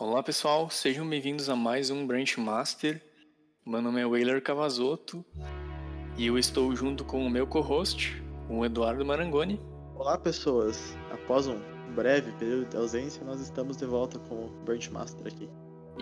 Olá 0.00 0.22
pessoal, 0.22 0.70
sejam 0.70 1.06
bem-vindos 1.06 1.50
a 1.50 1.54
mais 1.54 1.90
um 1.90 2.06
Branch 2.06 2.38
Master. 2.38 3.02
Meu 3.66 3.82
nome 3.82 4.00
é 4.00 4.06
Weyler 4.06 4.42
Cavazotto 4.42 5.22
e 6.16 6.26
eu 6.26 6.38
estou 6.38 6.74
junto 6.74 7.04
com 7.04 7.22
o 7.22 7.28
meu 7.28 7.46
co-host, 7.46 8.16
o 8.48 8.64
Eduardo 8.64 9.04
Marangoni. 9.04 9.60
Olá 9.94 10.16
pessoas, 10.16 10.96
após 11.12 11.46
um 11.46 11.60
breve 11.94 12.32
período 12.38 12.70
de 12.70 12.78
ausência, 12.78 13.22
nós 13.22 13.42
estamos 13.42 13.76
de 13.76 13.84
volta 13.84 14.18
com 14.20 14.46
o 14.46 14.48
Branch 14.64 14.88
Master 14.90 15.26
aqui. 15.26 15.50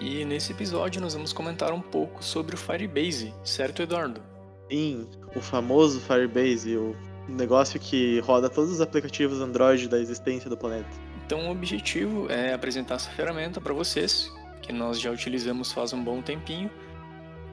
E 0.01 0.25
nesse 0.25 0.53
episódio 0.53 1.01
nós 1.01 1.15
vamos 1.15 1.33
comentar 1.33 1.73
um 1.73 1.83
pouco 1.83 2.23
sobre 2.23 2.55
o 2.55 2.59
Firebase, 2.59 3.35
certo 3.43 3.83
Eduardo? 3.83 4.23
Sim, 4.71 5.09
o 5.35 5.41
famoso 5.41 6.01
Firebase, 6.03 6.77
o 6.77 6.95
negócio 7.29 7.81
que 7.81 8.21
roda 8.21 8.49
todos 8.49 8.71
os 8.71 8.81
aplicativos 8.81 9.41
Android 9.41 9.89
da 9.89 9.99
existência 9.99 10.49
do 10.49 10.57
planeta. 10.57 11.08
Então 11.29 11.47
o 11.47 11.51
objetivo 11.51 12.27
é 12.33 12.55
apresentar 12.55 12.95
essa 12.95 13.11
ferramenta 13.11 13.61
para 13.61 13.75
vocês, 13.75 14.33
que 14.63 14.73
nós 14.73 14.99
já 14.99 15.11
utilizamos 15.11 15.71
faz 15.71 15.93
um 15.93 16.03
bom 16.03 16.23
tempinho, 16.23 16.71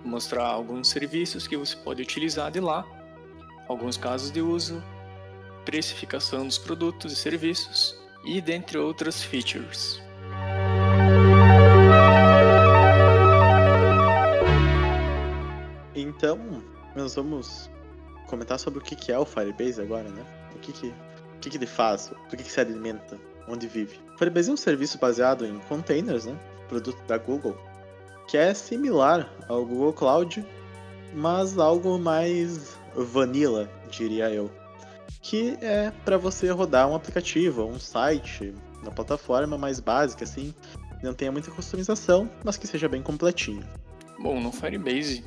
mostrar 0.01 0.45
alguns 0.45 0.88
serviços 0.88 1.45
que 1.45 1.57
você 1.57 1.75
pode 1.75 2.01
utilizar 2.01 2.49
de 2.49 2.61
lá, 2.61 2.85
alguns 3.67 3.98
casos 3.98 4.31
de 4.31 4.39
uso, 4.39 4.81
precificação 5.65 6.45
dos 6.45 6.57
produtos 6.57 7.11
e 7.11 7.15
serviços 7.17 7.99
e 8.23 8.39
dentre 8.39 8.77
outras 8.77 9.21
features. 9.21 10.01
Então, 15.93 16.63
nós 16.95 17.13
vamos 17.13 17.70
comentar 18.27 18.57
sobre 18.57 18.79
o 18.79 18.81
que 18.81 19.12
é 19.12 19.20
o 19.20 19.26
Firebase 19.26 19.81
agora, 19.81 20.07
né? 20.07 20.26
O 20.55 20.59
que, 20.59 20.71
que, 20.71 20.93
o 21.35 21.39
que, 21.39 21.49
que 21.49 21.57
ele 21.57 21.66
faz, 21.66 22.12
do 22.30 22.38
que, 22.38 22.44
que 22.44 22.52
se 22.52 22.59
alimenta, 22.59 23.17
onde 23.48 23.67
vive. 23.67 23.99
Firebase 24.17 24.49
é 24.49 24.53
um 24.53 24.57
serviço 24.57 24.98
baseado 24.98 25.45
em 25.45 25.59
containers, 25.67 26.26
né? 26.26 26.38
Produto 26.67 27.02
da 27.05 27.17
Google, 27.17 27.57
que 28.27 28.38
é 28.38 28.53
similar 28.53 29.30
ao 29.48 29.66
Google 29.66 29.93
Cloud, 29.93 30.46
mas 31.13 31.57
algo 31.57 31.99
mais 31.99 32.76
vanilla, 32.96 33.70
diria 33.90 34.29
eu. 34.29 34.49
Que 35.21 35.57
é 35.62 35.91
para 36.04 36.18
você 36.18 36.49
rodar 36.49 36.87
um 36.87 36.96
aplicativo, 36.96 37.65
um 37.65 37.79
site, 37.79 38.54
na 38.84 38.91
plataforma 38.91 39.57
mais 39.57 39.79
básica, 39.79 40.24
assim, 40.24 40.54
não 41.04 41.13
tenha 41.13 41.31
muita 41.31 41.52
customização, 41.52 42.29
mas 42.43 42.57
que 42.57 42.68
seja 42.68 42.87
bem 42.87 43.02
completinho. 43.02 43.63
Bom, 44.20 44.40
no 44.40 44.52
Firebase 44.52 45.24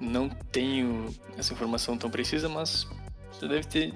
não 0.00 0.28
tenho 0.28 1.14
essa 1.36 1.52
informação 1.52 1.96
tão 1.96 2.10
precisa, 2.10 2.48
mas 2.48 2.86
você 3.32 3.48
deve 3.48 3.66
ter 3.66 3.94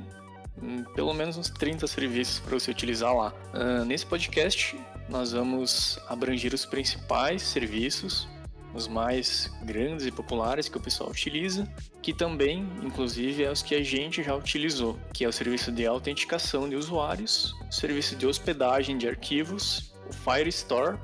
pelo 0.95 1.13
menos 1.15 1.37
uns 1.37 1.49
30 1.49 1.87
serviços 1.87 2.41
para 2.41 2.59
você 2.59 2.71
utilizar 2.71 3.15
lá. 3.15 3.33
Uh, 3.55 3.85
nesse 3.85 4.07
podcast, 4.07 4.79
nós 5.09 5.33
vamos 5.33 5.99
abranger 6.09 6.55
os 6.55 6.67
principais 6.67 7.43
serviços, 7.43 8.29
os 8.75 8.87
mais 8.87 9.51
grandes 9.63 10.07
e 10.07 10.11
populares 10.11 10.69
que 10.69 10.77
o 10.77 10.81
pessoal 10.81 11.11
utiliza, 11.11 11.67
que 12.03 12.13
também, 12.13 12.69
inclusive, 12.83 13.45
é 13.45 13.51
os 13.51 13.63
que 13.63 13.75
a 13.75 13.83
gente 13.83 14.23
já 14.23 14.35
utilizou, 14.35 14.99
que 15.13 15.25
é 15.25 15.29
o 15.29 15.33
serviço 15.33 15.73
de 15.73 15.87
autenticação 15.87 16.69
de 16.69 16.77
usuários, 16.77 17.55
o 17.69 17.73
serviço 17.73 18.15
de 18.15 18.27
hospedagem 18.27 18.99
de 18.99 19.09
arquivos, 19.09 19.93
o 20.09 20.13
Firestore, 20.13 20.99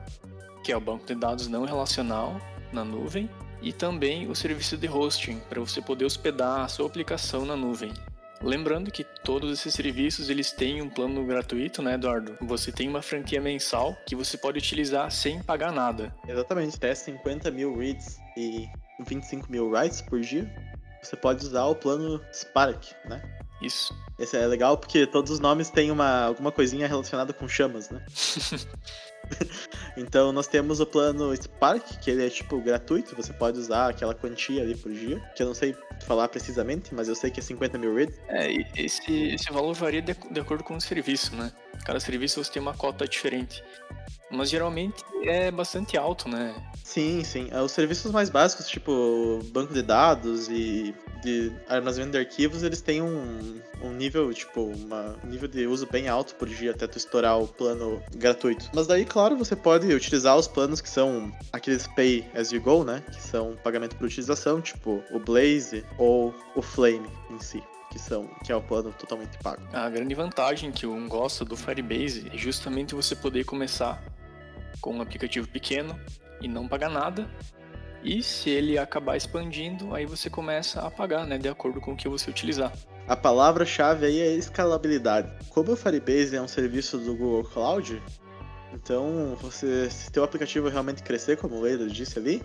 que 0.63 0.73
é 0.73 0.77
o 0.77 0.81
banco 0.81 1.07
de 1.07 1.15
dados 1.15 1.49
não 1.49 1.65
relacional 1.65 2.41
na 2.73 2.85
nuvem, 2.85 3.29
e 3.63 3.73
também 3.73 4.29
o 4.29 4.35
serviço 4.35 4.77
de 4.77 4.87
hosting, 4.87 5.41
para 5.49 5.61
você 5.61 5.81
poder 5.81 6.05
hospedar 6.05 6.61
a 6.61 6.69
sua 6.69 6.87
aplicação 6.87 7.47
na 7.47 7.57
nuvem. 7.57 7.93
Lembrando 8.45 8.91
que 8.91 9.03
todos 9.03 9.59
esses 9.59 9.73
serviços 9.73 10.29
eles 10.29 10.53
têm 10.53 10.83
um 10.83 10.91
plano 10.91 11.25
gratuito, 11.25 11.81
né, 11.81 11.95
Eduardo? 11.95 12.37
Você 12.43 12.71
tem 12.71 12.87
uma 12.89 13.01
franquia 13.01 13.41
mensal 13.41 13.97
que 14.07 14.15
você 14.15 14.37
pode 14.37 14.59
utilizar 14.59 15.11
sem 15.11 15.43
pagar 15.43 15.73
nada. 15.73 16.15
Exatamente, 16.29 16.77
até 16.77 16.95
50 16.95 17.51
mil 17.51 17.75
reads 17.77 18.19
e 18.37 18.69
25 19.07 19.51
mil 19.51 19.71
writes 19.71 20.03
por 20.03 20.21
dia. 20.21 20.47
Você 21.03 21.17
pode 21.17 21.45
usar 21.45 21.65
o 21.65 21.75
plano 21.75 22.21
Spark, 22.33 22.85
né? 23.07 23.23
Isso. 23.63 23.95
Esse 24.19 24.37
é 24.37 24.47
legal 24.47 24.77
porque 24.77 25.07
todos 25.07 25.31
os 25.31 25.41
nomes 25.41 25.71
têm 25.71 25.91
uma, 25.91 26.25
alguma 26.27 26.53
coisinha 26.53 26.87
relacionada 26.87 27.33
com 27.33 27.49
chamas, 27.49 27.89
né? 27.89 28.05
então 29.97 30.33
nós 30.33 30.47
temos 30.47 30.81
o 30.81 30.87
plano 30.87 31.35
Spark, 31.35 31.99
que 32.01 32.11
ele 32.11 32.27
é 32.27 32.31
tipo 32.31 32.61
gratuito, 32.61 33.17
você 33.17 33.33
pode 33.33 33.59
usar 33.59 33.91
aquela 33.91 34.15
quantia 34.15 34.63
ali 34.63 34.75
por 34.75 34.93
dia, 34.93 35.21
que 35.35 35.43
eu 35.43 35.47
não 35.47 35.55
sei 35.55 35.75
falar 36.07 36.29
precisamente, 36.29 36.95
mas 36.95 37.09
eu 37.09 37.15
sei 37.15 37.31
que 37.31 37.41
é 37.41 37.43
50 37.43 37.79
mil 37.79 37.95
reads. 37.95 38.19
É, 38.29 38.49
esse, 38.77 39.29
esse 39.29 39.53
valor 39.53 39.75
varia 39.75 40.03
de, 40.03 40.15
de 40.15 40.41
acordo 40.41 40.65
com 40.65 40.77
o 40.77 40.81
serviço, 40.81 41.35
né? 41.35 41.53
Cada 41.85 42.01
serviço 42.01 42.43
você 42.43 42.53
tem 42.53 42.63
uma 42.63 42.75
cota 42.75 43.07
diferente. 43.07 43.63
Mas 44.31 44.51
geralmente 44.51 45.03
é 45.23 45.51
bastante 45.51 45.97
alto, 45.97 46.29
né? 46.29 46.55
Sim, 46.83 47.23
sim. 47.23 47.49
É, 47.51 47.61
os 47.61 47.73
serviços 47.73 48.11
mais 48.11 48.31
básicos, 48.31 48.69
tipo 48.69 49.41
banco 49.53 49.73
de 49.73 49.83
dados 49.83 50.49
e 50.49 50.95
de 51.25 51.53
armazenamento 51.69 52.13
de 52.13 52.19
arquivos, 52.19 52.63
eles 52.63 52.81
têm 52.81 53.03
um, 53.03 53.61
um 53.83 53.93
nível, 53.93 54.33
tipo, 54.33 54.63
uma, 54.63 55.17
um 55.25 55.29
nível 55.29 55.49
de 55.49 55.67
uso 55.67 55.87
bem 55.91 56.09
alto 56.09 56.35
por 56.35 56.49
dia 56.49 56.71
até 56.71 56.87
tu 56.87 56.99
estourar 56.99 57.41
o 57.41 57.49
plano 57.49 58.03
gratuito. 58.15 58.71
Mas 58.75 58.87
daí, 58.87 59.05
claro, 59.05 59.37
você 59.37 59.57
pode 59.57 59.93
utilizar 59.93 60.37
os 60.37 60.47
planos 60.47 60.81
que 60.81 60.89
são 60.89 61.33
aqueles 61.53 61.87
pay 61.89 62.25
as 62.35 62.53
you 62.53 62.61
go, 62.61 62.85
né? 62.85 63.03
Que 63.11 63.23
são 63.23 63.57
pagamento 63.65 63.97
por 63.97 64.07
utilização, 64.07 64.61
tipo 64.61 65.03
o 65.11 65.19
Blaze 65.19 65.85
ou 65.99 66.35
o 66.55 66.63
Flame 66.63 67.09
em 67.31 67.41
si 67.41 67.63
que 67.91 67.99
são 68.01 68.27
que 68.45 68.51
é 68.51 68.57
o 68.57 68.61
plano 68.61 68.93
totalmente 68.99 69.39
pago. 69.39 69.63
A 69.73 69.89
grande 69.89 70.17
vantagem 70.17 70.73
que 70.73 70.85
eu 70.85 71.09
gosto 71.09 71.45
do 71.45 71.57
Firebase 71.57 72.29
é 72.33 72.37
justamente 72.37 72.93
você 72.93 73.15
poder 73.15 73.45
começar 73.45 74.03
com 74.81 74.97
um 74.97 75.01
aplicativo 75.01 75.47
pequeno 75.47 75.97
e 76.41 76.49
não 76.49 76.67
pagar 76.67 76.91
nada. 76.91 77.31
E 78.05 78.23
se 78.23 78.51
ele 78.51 78.77
acabar 78.77 79.17
expandindo, 79.17 79.95
aí 79.95 80.05
você 80.05 80.29
começa 80.29 80.83
a 80.83 80.91
pagar, 80.91 81.27
né, 81.27 81.39
de 81.39 81.49
acordo 81.49 81.81
com 81.81 81.95
o 81.95 81.97
que 81.97 82.07
você 82.07 82.29
utilizar. 82.29 82.71
A 83.09 83.17
palavra-chave 83.17 84.05
aí 84.05 84.21
é 84.21 84.35
escalabilidade. 84.35 85.33
Como 85.49 85.73
o 85.73 85.77
Firebase 85.77 86.37
é 86.37 86.43
um 86.43 86.49
serviço 86.49 86.99
do 86.99 87.17
Google 87.17 87.45
Cloud, 87.45 88.03
então 88.75 89.37
você, 89.41 89.89
se 89.89 90.13
teu 90.13 90.23
aplicativo 90.23 90.69
realmente 90.69 91.03
crescer, 91.03 91.39
como 91.39 91.57
o 91.57 91.63
Leila 91.63 91.87
disse 91.87 92.19
ali, 92.19 92.43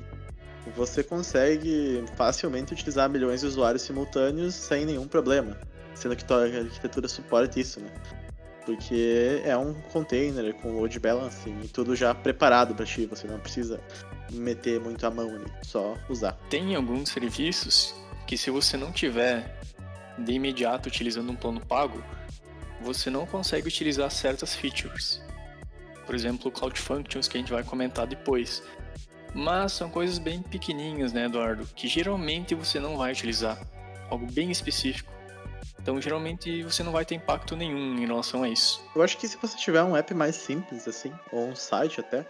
você 0.75 1.03
consegue 1.03 2.05
facilmente 2.15 2.71
utilizar 2.71 3.09
milhões 3.09 3.41
de 3.41 3.47
usuários 3.47 3.81
simultâneos 3.81 4.55
sem 4.55 4.85
nenhum 4.85 5.07
problema, 5.07 5.57
sendo 5.93 6.15
que 6.15 6.23
tua 6.23 6.45
arquitetura 6.45 7.07
suporta 7.07 7.59
isso, 7.59 7.81
né? 7.81 7.89
Porque 8.65 9.41
é 9.43 9.57
um 9.57 9.73
container 9.73 10.53
com 10.55 10.71
load 10.71 10.99
balancing 10.99 11.57
e 11.63 11.67
tudo 11.67 11.95
já 11.95 12.13
preparado 12.13 12.75
para 12.75 12.85
ti, 12.85 13.05
você 13.05 13.27
não 13.27 13.39
precisa 13.39 13.81
meter 14.31 14.79
muito 14.79 15.05
a 15.05 15.11
mão 15.11 15.29
ali, 15.29 15.51
só 15.63 15.97
usar. 16.09 16.33
Tem 16.49 16.75
alguns 16.75 17.09
serviços 17.09 17.93
que 18.27 18.37
se 18.37 18.49
você 18.49 18.77
não 18.77 18.91
tiver 18.91 19.59
de 20.17 20.33
imediato 20.33 20.87
utilizando 20.87 21.31
um 21.31 21.35
plano 21.35 21.59
pago, 21.59 22.03
você 22.81 23.09
não 23.09 23.25
consegue 23.25 23.67
utilizar 23.67 24.09
certas 24.11 24.55
features. 24.55 25.21
Por 26.05 26.15
exemplo, 26.15 26.47
o 26.47 26.51
Cloud 26.51 26.79
Functions 26.79 27.27
que 27.27 27.37
a 27.37 27.39
gente 27.39 27.51
vai 27.51 27.63
comentar 27.63 28.07
depois. 28.07 28.63
Mas 29.33 29.73
são 29.73 29.89
coisas 29.89 30.17
bem 30.17 30.41
pequenininhas, 30.41 31.13
né, 31.13 31.25
Eduardo? 31.25 31.67
Que 31.75 31.87
geralmente 31.87 32.55
você 32.55 32.79
não 32.79 32.97
vai 32.97 33.11
utilizar. 33.11 33.59
Algo 34.09 34.25
bem 34.31 34.49
específico. 34.49 35.11
Então, 35.79 36.01
geralmente, 36.01 36.63
você 36.63 36.83
não 36.83 36.91
vai 36.91 37.05
ter 37.05 37.15
impacto 37.15 37.55
nenhum 37.55 37.95
em 37.97 38.05
relação 38.05 38.43
a 38.43 38.49
isso. 38.49 38.83
Eu 38.95 39.01
acho 39.01 39.17
que 39.17 39.27
se 39.27 39.37
você 39.37 39.55
tiver 39.57 39.83
um 39.83 39.95
app 39.95 40.13
mais 40.13 40.35
simples, 40.35 40.87
assim, 40.87 41.13
ou 41.31 41.47
um 41.47 41.55
site 41.55 41.99
até, 41.99 42.25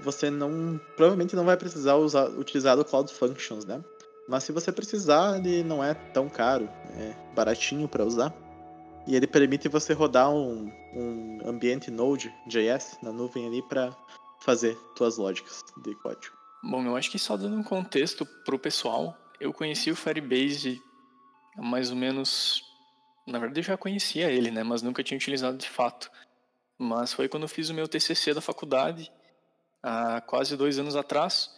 você 0.00 0.30
não. 0.30 0.80
Provavelmente 0.96 1.36
não 1.36 1.44
vai 1.44 1.56
precisar 1.56 1.94
usar, 1.96 2.28
utilizar 2.30 2.78
o 2.78 2.84
Cloud 2.84 3.12
Functions, 3.12 3.64
né? 3.64 3.82
Mas 4.28 4.44
se 4.44 4.52
você 4.52 4.72
precisar, 4.72 5.38
ele 5.38 5.62
não 5.62 5.84
é 5.84 5.94
tão 5.94 6.28
caro, 6.28 6.68
é 6.96 7.14
baratinho 7.34 7.86
para 7.86 8.04
usar. 8.04 8.34
E 9.06 9.14
ele 9.14 9.26
permite 9.26 9.68
você 9.68 9.92
rodar 9.92 10.30
um, 10.30 10.72
um 10.94 11.38
ambiente 11.44 11.90
Node.js 11.90 12.96
na 13.02 13.12
nuvem 13.12 13.46
ali 13.46 13.62
para 13.62 13.94
fazer 14.40 14.76
tuas 14.96 15.18
lógicas 15.18 15.62
de 15.82 15.94
código. 15.96 16.34
Bom, 16.62 16.82
eu 16.84 16.96
acho 16.96 17.10
que 17.10 17.18
só 17.18 17.36
dando 17.36 17.56
um 17.56 17.62
contexto 17.62 18.24
pro 18.44 18.58
pessoal, 18.58 19.14
eu 19.38 19.52
conheci 19.52 19.90
o 19.90 19.96
Firebase 19.96 20.80
mais 21.56 21.90
ou 21.90 21.96
menos. 21.96 22.62
Na 23.26 23.38
verdade, 23.38 23.60
eu 23.60 23.64
já 23.64 23.76
conhecia 23.76 24.30
ele, 24.30 24.50
né? 24.50 24.62
Mas 24.62 24.82
nunca 24.82 25.02
tinha 25.02 25.16
utilizado 25.16 25.56
de 25.56 25.68
fato. 25.68 26.10
Mas 26.78 27.12
foi 27.12 27.28
quando 27.28 27.44
eu 27.44 27.48
fiz 27.48 27.68
o 27.68 27.74
meu 27.74 27.86
TCC 27.86 28.34
da 28.34 28.40
faculdade, 28.40 29.12
há 29.84 30.22
quase 30.22 30.56
dois 30.56 30.78
anos 30.78 30.96
atrás, 30.96 31.50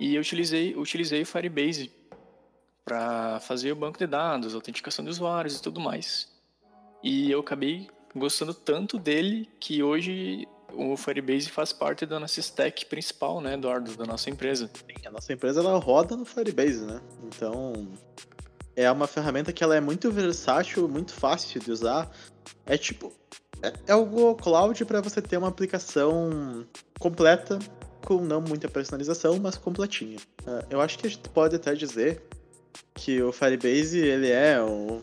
e 0.00 0.14
eu 0.14 0.22
utilizei, 0.22 0.74
utilizei 0.74 1.22
o 1.22 1.26
Firebase 1.26 1.92
para 2.84 3.38
fazer 3.40 3.70
o 3.70 3.76
banco 3.76 3.98
de 3.98 4.06
dados, 4.06 4.54
autenticação 4.54 5.04
de 5.04 5.10
usuários 5.10 5.58
e 5.58 5.62
tudo 5.62 5.78
mais. 5.78 6.28
E 7.02 7.30
eu 7.30 7.40
acabei 7.40 7.88
gostando 8.16 8.54
tanto 8.54 8.98
dele 8.98 9.48
que 9.60 9.82
hoje 9.82 10.48
o 10.72 10.96
Firebase 10.96 11.50
faz 11.50 11.72
parte 11.72 12.06
da 12.06 12.18
nossa 12.18 12.40
stack 12.40 12.86
principal, 12.86 13.40
né, 13.40 13.54
Eduardo, 13.54 13.94
da 13.96 14.06
nossa 14.06 14.30
empresa. 14.30 14.70
Sim, 14.74 15.06
a 15.06 15.10
nossa 15.10 15.32
empresa 15.32 15.60
ela 15.60 15.78
roda 15.78 16.16
no 16.16 16.24
Firebase, 16.24 16.84
né? 16.84 17.00
Então 17.24 17.88
é 18.74 18.90
uma 18.90 19.06
ferramenta 19.06 19.52
que 19.52 19.62
ela 19.62 19.76
é 19.76 19.80
muito 19.80 20.10
versátil, 20.10 20.88
muito 20.88 21.12
fácil 21.12 21.60
de 21.60 21.70
usar. 21.70 22.10
É 22.64 22.78
tipo, 22.78 23.12
É, 23.62 23.72
é 23.88 23.94
o 23.94 24.04
Google 24.04 24.34
Cloud 24.34 24.84
para 24.84 25.00
você 25.00 25.22
ter 25.22 25.36
uma 25.36 25.48
aplicação 25.48 26.66
completa, 26.98 27.58
com 28.04 28.20
não 28.20 28.40
muita 28.40 28.68
personalização, 28.68 29.38
mas 29.38 29.56
completinha. 29.56 30.18
Uh, 30.42 30.66
eu 30.68 30.80
acho 30.80 30.98
que 30.98 31.06
a 31.06 31.10
gente 31.10 31.28
pode 31.28 31.56
até 31.56 31.74
dizer 31.74 32.20
que 32.94 33.22
o 33.22 33.32
Firebase 33.32 33.98
ele 33.98 34.30
é 34.30 34.60
o, 34.60 35.00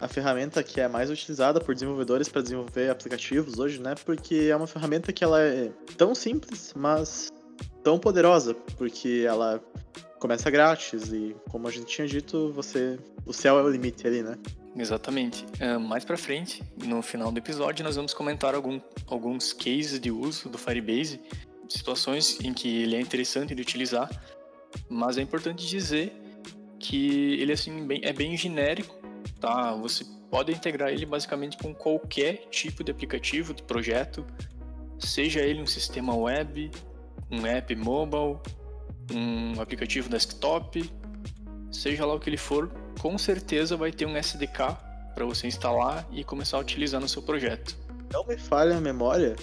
a 0.00 0.06
ferramenta 0.06 0.62
que 0.62 0.80
é 0.80 0.88
mais 0.88 1.10
utilizada 1.10 1.60
por 1.60 1.74
desenvolvedores 1.74 2.28
para 2.28 2.42
desenvolver 2.42 2.90
aplicativos 2.90 3.58
hoje, 3.58 3.80
né? 3.80 3.94
Porque 4.04 4.48
é 4.50 4.56
uma 4.56 4.66
ferramenta 4.66 5.12
que 5.12 5.24
ela 5.24 5.40
é 5.40 5.70
tão 5.96 6.14
simples, 6.14 6.72
mas 6.76 7.32
tão 7.82 7.98
poderosa, 7.98 8.54
porque 8.76 9.24
ela 9.26 9.60
começa 10.18 10.50
grátis 10.50 11.12
e, 11.12 11.34
como 11.50 11.68
a 11.68 11.70
gente 11.70 11.86
tinha 11.86 12.06
dito, 12.06 12.52
você 12.52 12.98
o 13.26 13.32
céu 13.32 13.58
é 13.58 13.62
o 13.62 13.68
limite 13.68 14.06
ali, 14.06 14.22
né? 14.22 14.36
Exatamente. 14.78 15.44
Uh, 15.60 15.80
mais 15.80 16.04
para 16.04 16.16
frente, 16.16 16.62
no 16.84 17.02
final 17.02 17.32
do 17.32 17.38
episódio, 17.38 17.84
nós 17.84 17.96
vamos 17.96 18.14
comentar 18.14 18.54
algum, 18.54 18.80
alguns 19.06 19.52
cases 19.52 19.98
de 19.98 20.10
uso 20.10 20.48
do 20.48 20.56
Firebase, 20.56 21.20
situações 21.68 22.38
em 22.40 22.54
que 22.54 22.82
ele 22.82 22.96
é 22.96 23.00
interessante 23.00 23.54
de 23.54 23.60
utilizar, 23.60 24.08
mas 24.88 25.18
é 25.18 25.22
importante 25.22 25.66
dizer 25.66 26.12
que 26.78 27.34
ele 27.40 27.52
assim 27.52 27.86
bem, 27.86 28.00
é 28.04 28.12
bem 28.12 28.36
genérico, 28.36 28.96
tá? 29.40 29.74
Você 29.74 30.06
pode 30.30 30.52
integrar 30.52 30.90
ele 30.90 31.04
basicamente 31.04 31.58
com 31.58 31.74
qualquer 31.74 32.46
tipo 32.50 32.84
de 32.84 32.92
aplicativo, 32.92 33.52
de 33.52 33.62
projeto, 33.64 34.24
seja 34.98 35.40
ele 35.40 35.60
um 35.60 35.66
sistema 35.66 36.14
web, 36.14 36.70
um 37.30 37.44
app 37.44 37.74
mobile, 37.74 38.38
um 39.12 39.60
aplicativo 39.60 40.08
desktop, 40.08 40.90
seja 41.70 42.06
lá 42.06 42.14
o 42.14 42.20
que 42.20 42.30
ele 42.30 42.36
for, 42.36 42.70
com 42.98 43.16
certeza 43.16 43.76
vai 43.76 43.92
ter 43.92 44.06
um 44.06 44.16
SDK 44.16 44.76
para 45.14 45.24
você 45.24 45.46
instalar 45.46 46.06
e 46.12 46.22
começar 46.22 46.58
a 46.58 46.60
utilizar 46.60 47.00
no 47.00 47.08
seu 47.08 47.22
projeto. 47.22 47.76
Não 48.12 48.24
me 48.26 48.36
falha 48.36 48.76
a 48.76 48.80
memória 48.80 49.36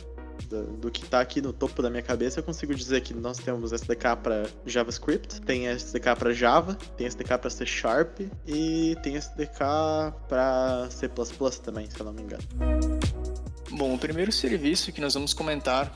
do, 0.49 0.63
do 0.77 0.91
que 0.91 1.03
está 1.03 1.21
aqui 1.21 1.41
no 1.41 1.51
topo 1.51 1.81
da 1.81 1.89
minha 1.89 2.01
cabeça, 2.01 2.39
eu 2.39 2.43
consigo 2.43 2.73
dizer 2.73 3.01
que 3.01 3.13
nós 3.13 3.37
temos 3.37 3.71
SDK 3.71 4.15
para 4.21 4.47
JavaScript, 4.65 5.41
tem 5.41 5.67
SDK 5.67 6.15
para 6.17 6.33
Java, 6.33 6.75
tem 6.97 7.07
SDK 7.07 7.37
para 7.37 7.49
C 7.49 7.65
Sharp 7.65 8.19
e 8.45 8.95
tem 9.01 9.15
SDK 9.15 10.13
para 10.27 10.87
C++ 10.89 11.09
também, 11.63 11.89
se 11.89 11.99
eu 11.99 12.05
não 12.05 12.13
me 12.13 12.21
engano. 12.21 12.43
Bom, 13.71 13.93
o 13.93 13.97
primeiro 13.97 14.31
serviço 14.31 14.91
que 14.91 15.01
nós 15.01 15.13
vamos 15.13 15.33
comentar 15.33 15.91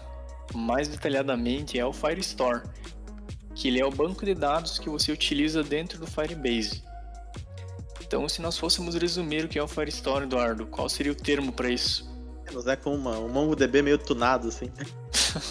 mais 0.54 0.88
detalhadamente 0.88 1.80
é 1.80 1.86
o 1.86 1.94
Firestore, 1.94 2.64
que 3.54 3.68
ele 3.68 3.80
é 3.80 3.86
o 3.86 3.92
banco 3.92 4.26
de 4.26 4.34
dados 4.34 4.80
que 4.80 4.90
você 4.90 5.12
utiliza 5.12 5.64
dentro 5.64 6.00
do 6.00 6.08
Firebase. 6.08 6.89
Então, 8.10 8.28
se 8.28 8.42
nós 8.42 8.58
fôssemos 8.58 8.96
resumir 8.96 9.46
o 9.46 9.48
que 9.48 9.60
é 9.60 9.62
o 9.62 9.68
Firestore, 9.68 10.24
Eduardo, 10.24 10.66
qual 10.66 10.90
seria 10.90 11.12
o 11.12 11.16
termo 11.16 11.52
para 11.52 11.70
isso? 11.70 12.10
Nos 12.52 12.66
é 12.66 12.76
com 12.76 12.96
uma, 12.96 13.20
um 13.20 13.30
MongoDB 13.30 13.84
meio 13.84 14.00
tunado, 14.00 14.48
assim. 14.48 14.72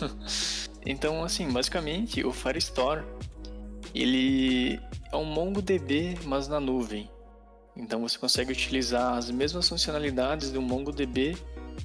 então, 0.85 1.23
assim, 1.23 1.49
basicamente, 1.53 2.25
o 2.27 2.33
Firestore, 2.33 3.05
ele 3.95 4.81
é 5.13 5.17
um 5.17 5.25
MongoDB, 5.25 6.19
mas 6.25 6.49
na 6.49 6.59
nuvem. 6.59 7.09
Então, 7.77 8.01
você 8.01 8.19
consegue 8.19 8.51
utilizar 8.51 9.17
as 9.17 9.31
mesmas 9.31 9.69
funcionalidades 9.69 10.51
do 10.51 10.61
MongoDB 10.61 11.39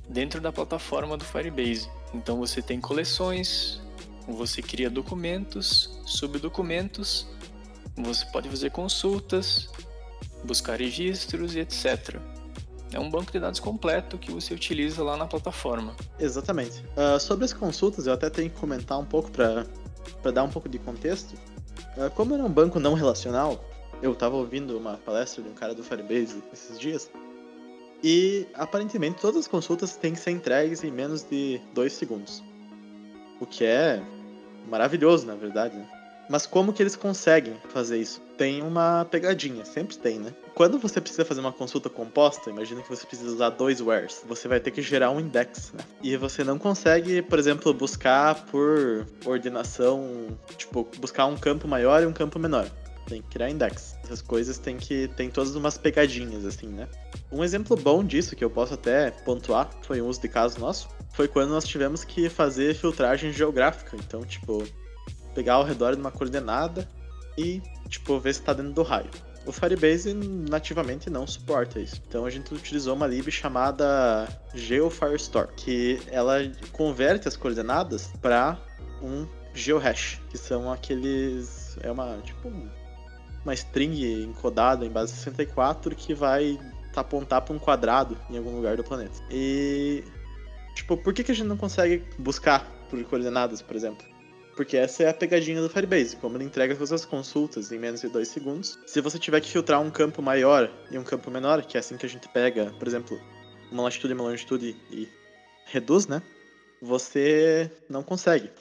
dentro 0.09 0.41
da 0.41 0.51
plataforma 0.51 1.15
do 1.15 1.23
Firebase. 1.23 1.87
Então, 2.15 2.37
você 2.37 2.63
tem 2.63 2.81
coleções, 2.81 3.79
você 4.27 4.59
cria 4.59 4.89
documentos, 4.89 6.01
subdocumentos, 6.03 7.27
você 7.95 8.25
pode 8.25 8.49
fazer 8.49 8.71
consultas, 8.71 9.69
buscar 10.43 10.79
registros 10.79 11.55
e 11.55 11.59
etc. 11.59 12.19
É 12.91 12.99
um 12.99 13.09
banco 13.09 13.31
de 13.31 13.39
dados 13.39 13.59
completo 13.59 14.17
que 14.17 14.31
você 14.31 14.53
utiliza 14.53 15.03
lá 15.03 15.17
na 15.17 15.25
plataforma. 15.25 15.95
Exatamente. 16.19 16.83
Uh, 16.95 17.19
sobre 17.19 17.45
as 17.45 17.53
consultas, 17.53 18.05
eu 18.05 18.13
até 18.13 18.29
tenho 18.29 18.49
que 18.49 18.59
comentar 18.59 18.99
um 18.99 19.05
pouco 19.05 19.31
para 19.31 19.65
dar 20.31 20.43
um 20.43 20.49
pouco 20.49 20.69
de 20.69 20.77
contexto. 20.77 21.33
Uh, 21.97 22.09
como 22.11 22.35
era 22.35 22.43
um 22.43 22.49
banco 22.49 22.79
não 22.79 22.93
relacional, 22.93 23.63
eu 24.01 24.11
estava 24.13 24.35
ouvindo 24.35 24.77
uma 24.77 24.97
palestra 24.97 25.41
de 25.41 25.49
um 25.49 25.53
cara 25.53 25.73
do 25.73 25.83
Firebase 25.83 26.43
esses 26.53 26.77
dias, 26.77 27.09
e 28.03 28.45
aparentemente 28.53 29.21
todas 29.21 29.37
as 29.37 29.47
consultas 29.47 29.95
têm 29.95 30.13
que 30.13 30.19
ser 30.19 30.31
entregues 30.31 30.83
em 30.83 30.91
menos 30.91 31.23
de 31.23 31.61
dois 31.73 31.93
segundos. 31.93 32.43
O 33.39 33.45
que 33.45 33.63
é 33.63 34.03
maravilhoso, 34.69 35.25
na 35.25 35.35
verdade. 35.35 35.77
Né? 35.77 35.87
Mas 36.29 36.45
como 36.45 36.73
que 36.73 36.81
eles 36.81 36.95
conseguem 36.95 37.55
fazer 37.69 37.97
isso? 37.99 38.21
Tem 38.37 38.61
uma 38.61 39.05
pegadinha, 39.05 39.65
sempre 39.65 39.97
tem, 39.97 40.19
né? 40.19 40.33
Quando 40.55 40.79
você 40.79 41.01
precisa 41.01 41.25
fazer 41.25 41.41
uma 41.41 41.51
consulta 41.51 41.89
composta, 41.89 42.49
imagina 42.49 42.81
que 42.81 42.89
você 42.89 43.05
precisa 43.05 43.29
usar 43.29 43.49
dois 43.49 43.81
wheres, 43.81 44.23
você 44.27 44.47
vai 44.47 44.59
ter 44.59 44.71
que 44.71 44.81
gerar 44.81 45.11
um 45.11 45.19
index, 45.19 45.73
né? 45.73 45.83
E 46.01 46.15
você 46.15 46.43
não 46.43 46.57
consegue, 46.57 47.21
por 47.21 47.39
exemplo, 47.39 47.73
buscar 47.73 48.45
por 48.45 49.05
ordenação, 49.25 50.37
tipo, 50.57 50.87
buscar 50.99 51.25
um 51.25 51.35
campo 51.35 51.67
maior 51.67 52.03
e 52.03 52.05
um 52.05 52.13
campo 52.13 52.39
menor. 52.39 52.69
Tem 53.07 53.21
que 53.21 53.29
criar 53.29 53.49
index. 53.49 53.97
Essas 54.03 54.21
coisas 54.21 54.57
tem 54.57 54.77
que 54.77 55.09
tem 55.09 55.29
todas 55.29 55.55
umas 55.55 55.77
pegadinhas 55.77 56.45
assim, 56.45 56.67
né? 56.67 56.87
Um 57.31 57.43
exemplo 57.43 57.75
bom 57.75 58.03
disso 58.03 58.35
que 58.35 58.43
eu 58.43 58.49
posso 58.49 58.75
até 58.75 59.11
pontuar, 59.11 59.69
foi 59.81 60.01
um 60.01 60.07
uso 60.07 60.21
de 60.21 60.29
caso 60.29 60.59
nosso, 60.59 60.87
foi 61.11 61.27
quando 61.27 61.49
nós 61.49 61.65
tivemos 61.65 62.03
que 62.03 62.29
fazer 62.29 62.75
filtragem 62.75 63.33
geográfica. 63.33 63.97
Então, 63.97 64.21
tipo, 64.21 64.63
pegar 65.33 65.55
ao 65.55 65.63
redor 65.63 65.95
de 65.95 66.01
uma 66.01 66.11
coordenada 66.11 66.87
e, 67.37 67.61
tipo, 67.89 68.19
ver 68.19 68.33
se 68.33 68.39
está 68.39 68.53
dentro 68.53 68.73
do 68.73 68.83
raio. 68.83 69.09
O 69.45 69.51
Firebase 69.51 70.13
nativamente 70.13 71.09
não 71.09 71.27
suporta 71.27 71.79
isso. 71.79 72.01
Então 72.07 72.25
a 72.25 72.29
gente 72.29 72.53
utilizou 72.53 72.95
uma 72.95 73.05
lib 73.05 73.29
chamada 73.29 74.27
GeoFirestore, 74.53 75.49
que 75.57 75.99
ela 76.09 76.39
converte 76.71 77.27
as 77.27 77.35
coordenadas 77.35 78.09
para 78.21 78.57
um 79.01 79.27
GeoHash, 79.53 80.21
que 80.29 80.37
são 80.37 80.71
aqueles 80.71 81.77
é 81.81 81.91
uma 81.91 82.17
tipo 82.23 82.51
uma 83.43 83.53
string 83.53 84.23
encodada 84.23 84.85
em 84.85 84.89
base 84.89 85.13
64 85.13 85.93
que 85.95 86.13
vai 86.13 86.57
apontar 86.95 87.41
para 87.41 87.53
um 87.53 87.59
quadrado 87.59 88.17
em 88.29 88.37
algum 88.37 88.55
lugar 88.55 88.77
do 88.77 88.83
planeta. 88.83 89.19
E 89.29 90.03
tipo, 90.75 90.95
por 90.97 91.13
que, 91.13 91.23
que 91.23 91.31
a 91.31 91.35
gente 91.35 91.47
não 91.47 91.57
consegue 91.57 92.03
buscar 92.17 92.65
por 92.89 93.03
coordenadas, 93.03 93.61
por 93.61 93.75
exemplo? 93.75 94.05
Porque 94.55 94.77
essa 94.77 95.03
é 95.03 95.09
a 95.09 95.13
pegadinha 95.13 95.61
do 95.61 95.69
Firebase, 95.69 96.15
como 96.17 96.37
ele 96.37 96.43
entrega 96.43 96.75
todas 96.75 96.91
as 96.91 97.05
consultas 97.05 97.71
em 97.71 97.79
menos 97.79 98.01
de 98.01 98.07
2 98.07 98.27
segundos. 98.27 98.79
Se 98.85 99.01
você 99.01 99.17
tiver 99.17 99.41
que 99.41 99.49
filtrar 99.49 99.81
um 99.81 99.89
campo 99.89 100.21
maior 100.21 100.71
e 100.91 100.97
um 100.97 101.03
campo 101.03 101.31
menor, 101.31 101.63
que 101.63 101.75
é 101.75 101.79
assim 101.79 101.97
que 101.97 102.05
a 102.05 102.09
gente 102.09 102.27
pega, 102.29 102.71
por 102.77 102.87
exemplo, 102.87 103.19
uma 103.71 103.83
latitude 103.83 104.13
e 104.13 104.15
uma 104.15 104.25
longitude 104.25 104.75
e 104.91 105.09
reduz, 105.65 106.05
né? 106.05 106.21
Você 106.81 107.71
não 107.89 108.03
consegue. 108.03 108.51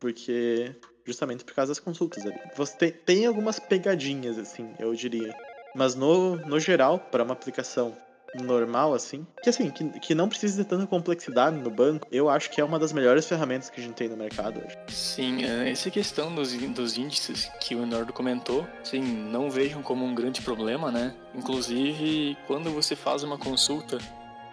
Porque 0.00 0.74
justamente 1.04 1.44
por 1.44 1.54
causa 1.54 1.70
das 1.70 1.80
consultas 1.80 2.24
ali. 2.24 2.38
Você 2.56 2.76
tem, 2.76 2.92
tem 2.92 3.26
algumas 3.26 3.58
pegadinhas, 3.58 4.38
assim, 4.38 4.74
eu 4.78 4.94
diria. 4.94 5.34
Mas 5.74 5.94
no, 5.94 6.36
no 6.36 6.58
geral, 6.60 6.98
para 6.98 7.22
uma 7.22 7.32
aplicação 7.32 7.96
normal, 8.34 8.94
assim. 8.94 9.26
Que 9.42 9.50
assim, 9.50 9.70
que, 9.70 9.84
que 10.00 10.14
não 10.14 10.28
precisa 10.28 10.62
de 10.62 10.68
tanta 10.68 10.86
complexidade 10.86 11.56
no 11.56 11.70
banco, 11.70 12.06
eu 12.10 12.28
acho 12.28 12.50
que 12.50 12.60
é 12.60 12.64
uma 12.64 12.78
das 12.78 12.92
melhores 12.92 13.26
ferramentas 13.26 13.70
que 13.70 13.80
a 13.80 13.84
gente 13.84 13.94
tem 13.94 14.08
no 14.08 14.16
mercado 14.16 14.60
hoje. 14.64 14.76
Sim, 14.88 15.44
é, 15.44 15.70
essa 15.70 15.90
questão 15.90 16.34
dos, 16.34 16.52
dos 16.52 16.96
índices 16.96 17.50
que 17.60 17.74
o 17.74 17.82
Eduardo 17.82 18.12
comentou, 18.12 18.66
sim, 18.82 19.02
não 19.02 19.50
vejam 19.50 19.82
como 19.82 20.04
um 20.04 20.14
grande 20.14 20.40
problema, 20.40 20.90
né? 20.90 21.14
Inclusive, 21.34 22.36
quando 22.46 22.70
você 22.70 22.96
faz 22.96 23.22
uma 23.22 23.38
consulta 23.38 23.98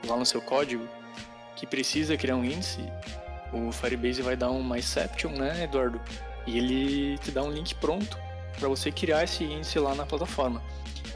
lá 0.07 0.15
no 0.15 0.25
seu 0.25 0.41
código 0.41 0.87
que 1.55 1.67
precisa 1.67 2.15
criar 2.17 2.35
um 2.35 2.43
índice, 2.43 2.81
o 3.51 3.71
Firebase 3.71 4.21
vai 4.21 4.35
dar 4.35 4.51
um 4.51 4.63
MyCeption, 4.63 5.31
né, 5.31 5.63
Eduardo? 5.63 5.99
E 6.45 6.57
ele 6.57 7.17
te 7.17 7.31
dá 7.31 7.43
um 7.43 7.51
link 7.51 7.75
pronto 7.75 8.17
para 8.57 8.67
você 8.67 8.91
criar 8.91 9.23
esse 9.23 9.43
índice 9.43 9.79
lá 9.79 9.95
na 9.95 10.05
plataforma. 10.05 10.61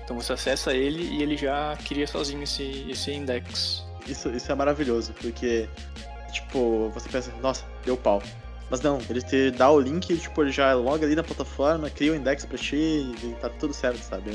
Então 0.03 0.19
você 0.19 0.33
acessa 0.33 0.73
ele 0.73 1.03
e 1.03 1.21
ele 1.21 1.37
já 1.37 1.77
cria 1.85 2.05
sozinho 2.05 2.43
esse, 2.43 2.85
esse 2.89 3.11
index. 3.11 3.83
Isso, 4.07 4.29
isso 4.29 4.51
é 4.51 4.55
maravilhoso, 4.55 5.13
porque, 5.13 5.69
tipo, 6.31 6.89
você 6.93 7.07
pensa, 7.07 7.31
nossa, 7.41 7.65
deu 7.85 7.95
pau. 7.95 8.21
Mas 8.69 8.81
não, 8.81 8.99
ele 9.09 9.21
te 9.21 9.51
dá 9.51 9.69
o 9.69 9.79
link, 9.79 10.17
tipo, 10.17 10.41
ele 10.41 10.51
já 10.51 10.73
loga 10.73 11.05
ali 11.05 11.15
na 11.15 11.23
plataforma, 11.23 11.89
cria 11.89 12.11
o 12.11 12.15
index 12.15 12.45
pra 12.45 12.57
ti 12.57 12.75
e 12.75 13.35
tá 13.39 13.49
tudo 13.49 13.73
certo, 13.73 14.01
sabe? 14.01 14.31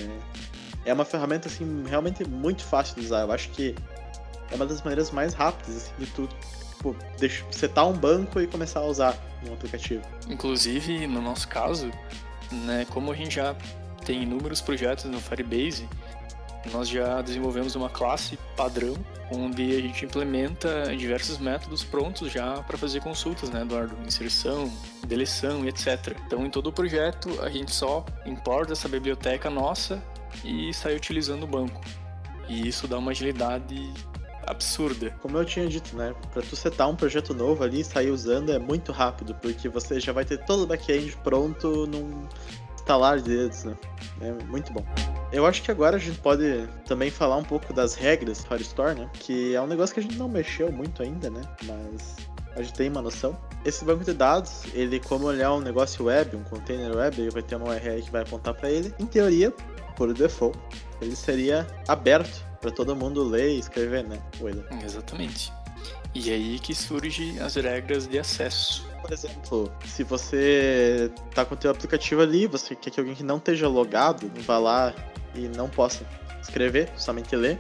É 0.85 0.93
uma 0.93 1.05
ferramenta, 1.05 1.49
assim, 1.49 1.85
realmente 1.87 2.27
muito 2.27 2.65
fácil 2.65 2.95
de 2.95 3.03
usar. 3.03 3.23
Eu 3.23 3.33
acho 3.33 3.51
que 3.51 3.75
é 4.51 4.55
uma 4.55 4.65
das 4.65 4.81
maneiras 4.83 5.11
mais 5.11 5.35
rápidas, 5.35 5.77
assim, 5.77 5.93
de 5.99 6.07
tudo. 6.13 6.35
Tipo, 6.77 6.97
deixa, 7.19 7.45
setar 7.51 7.89
um 7.89 7.93
banco 7.93 8.41
e 8.41 8.47
começar 8.47 8.81
a 8.81 8.85
usar 8.85 9.19
um 9.47 9.53
aplicativo. 9.53 10.03
Inclusive, 10.29 11.07
no 11.07 11.21
nosso 11.21 11.49
caso, 11.49 11.91
né, 12.53 12.87
como 12.91 13.11
a 13.13 13.15
gente 13.15 13.35
já 13.35 13.57
tem 14.09 14.23
inúmeros 14.23 14.63
projetos 14.63 15.05
no 15.05 15.21
Firebase, 15.21 15.87
nós 16.73 16.89
já 16.89 17.21
desenvolvemos 17.21 17.75
uma 17.75 17.91
classe 17.91 18.39
padrão 18.57 18.95
onde 19.31 19.77
a 19.77 19.81
gente 19.83 20.07
implementa 20.07 20.97
diversos 20.97 21.37
métodos 21.37 21.85
prontos 21.85 22.33
já 22.33 22.63
para 22.63 22.79
fazer 22.79 23.03
consultas, 23.03 23.51
né, 23.51 23.61
Eduardo? 23.61 23.95
Inserção, 24.07 24.73
deleção 25.07 25.63
e 25.63 25.69
etc. 25.69 26.17
Então, 26.27 26.47
em 26.47 26.49
todo 26.49 26.69
o 26.69 26.73
projeto, 26.73 27.39
a 27.43 27.51
gente 27.51 27.75
só 27.75 28.03
importa 28.25 28.73
essa 28.73 28.89
biblioteca 28.89 29.51
nossa 29.51 30.03
e 30.43 30.73
sai 30.73 30.97
utilizando 30.97 31.43
o 31.43 31.47
banco. 31.47 31.79
E 32.49 32.67
isso 32.67 32.89
dá 32.89 32.97
uma 32.97 33.11
agilidade 33.11 33.93
absurda. 34.47 35.11
Como 35.21 35.37
eu 35.37 35.45
tinha 35.45 35.69
dito, 35.69 35.95
né? 35.95 36.15
Pra 36.33 36.41
tu 36.41 36.57
setar 36.57 36.89
um 36.89 36.97
projeto 36.97 37.35
novo 37.35 37.63
ali 37.63 37.81
e 37.81 37.85
sair 37.85 38.11
usando 38.11 38.51
é 38.51 38.59
muito 38.59 38.91
rápido, 38.91 39.35
porque 39.35 39.69
você 39.69 40.01
já 40.01 40.15
vai 40.15 40.25
ter 40.25 40.39
todo 40.47 40.63
o 40.63 40.67
back-end 40.67 41.15
pronto 41.23 41.87
num 41.87 42.27
estalar 42.89 43.21
de 43.21 43.37
dedos, 43.37 43.65
né? 43.65 43.77
É 44.23 44.33
muito 44.45 44.73
bom. 44.73 44.85
Eu 45.31 45.45
acho 45.45 45.63
que 45.63 45.71
agora 45.71 45.97
a 45.97 46.01
gente 46.01 46.19
pode 46.21 46.67
também 46.87 47.11
falar 47.11 47.37
um 47.37 47.45
pouco 47.45 47.73
das 47.75 47.95
regras 47.95 48.39
do 48.39 48.49
Firestore, 48.49 48.99
né? 48.99 49.11
Que 49.13 49.55
é 49.55 49.61
um 49.61 49.67
negócio 49.67 49.93
que 49.93 50.01
a 50.01 50.03
gente 50.03 50.17
não 50.17 50.29
mexeu 50.29 50.73
muito 50.73 51.03
ainda, 51.03 51.29
né? 51.29 51.43
Mas 51.65 52.17
a 52.57 52.63
gente 52.63 52.73
tem 52.73 52.89
uma 52.89 53.03
noção. 53.03 53.39
Esse 53.63 53.85
banco 53.85 54.05
de 54.05 54.15
dados, 54.15 54.63
ele 54.73 54.99
como 55.01 55.31
ele 55.31 55.43
é 55.43 55.51
um 55.51 55.61
negócio 55.61 56.07
web, 56.07 56.35
um 56.35 56.43
container 56.45 56.97
web, 56.97 57.21
ele 57.21 57.31
vai 57.31 57.43
ter 57.43 57.57
uma 57.57 57.69
URL 57.69 58.03
que 58.03 58.11
vai 58.11 58.23
apontar 58.23 58.55
para 58.55 58.71
ele. 58.71 58.95
Em 58.99 59.05
teoria, 59.05 59.53
por 59.95 60.15
default, 60.15 60.59
ele 61.03 61.15
seria 61.15 61.67
aberto 61.87 62.43
para 62.59 62.71
todo 62.71 62.97
mundo 62.97 63.23
ler 63.23 63.51
e 63.51 63.59
escrever, 63.59 64.05
né? 64.05 64.19
Exatamente. 64.83 65.53
E 66.15 66.33
aí 66.33 66.59
que 66.59 66.75
surgem 66.75 67.39
as 67.41 67.55
regras 67.55 68.09
de 68.09 68.19
acesso. 68.19 68.87
Por 69.03 69.13
exemplo, 69.13 69.73
se 69.87 70.03
você 70.03 71.11
tá 71.35 71.45
com 71.45 71.55
o 71.55 71.57
teu 71.57 71.71
aplicativo 71.71 72.23
ali, 72.23 72.47
você 72.47 72.75
quer 72.75 72.91
que 72.91 72.99
alguém 72.99 73.15
que 73.15 73.23
não 73.23 73.37
esteja 73.37 73.69
logado 73.69 74.31
vá 74.45 74.59
lá 74.59 74.95
e 75.35 75.49
não 75.49 75.69
possa 75.69 76.05
escrever, 76.41 76.91
somente 76.97 77.35
ler, 77.37 77.59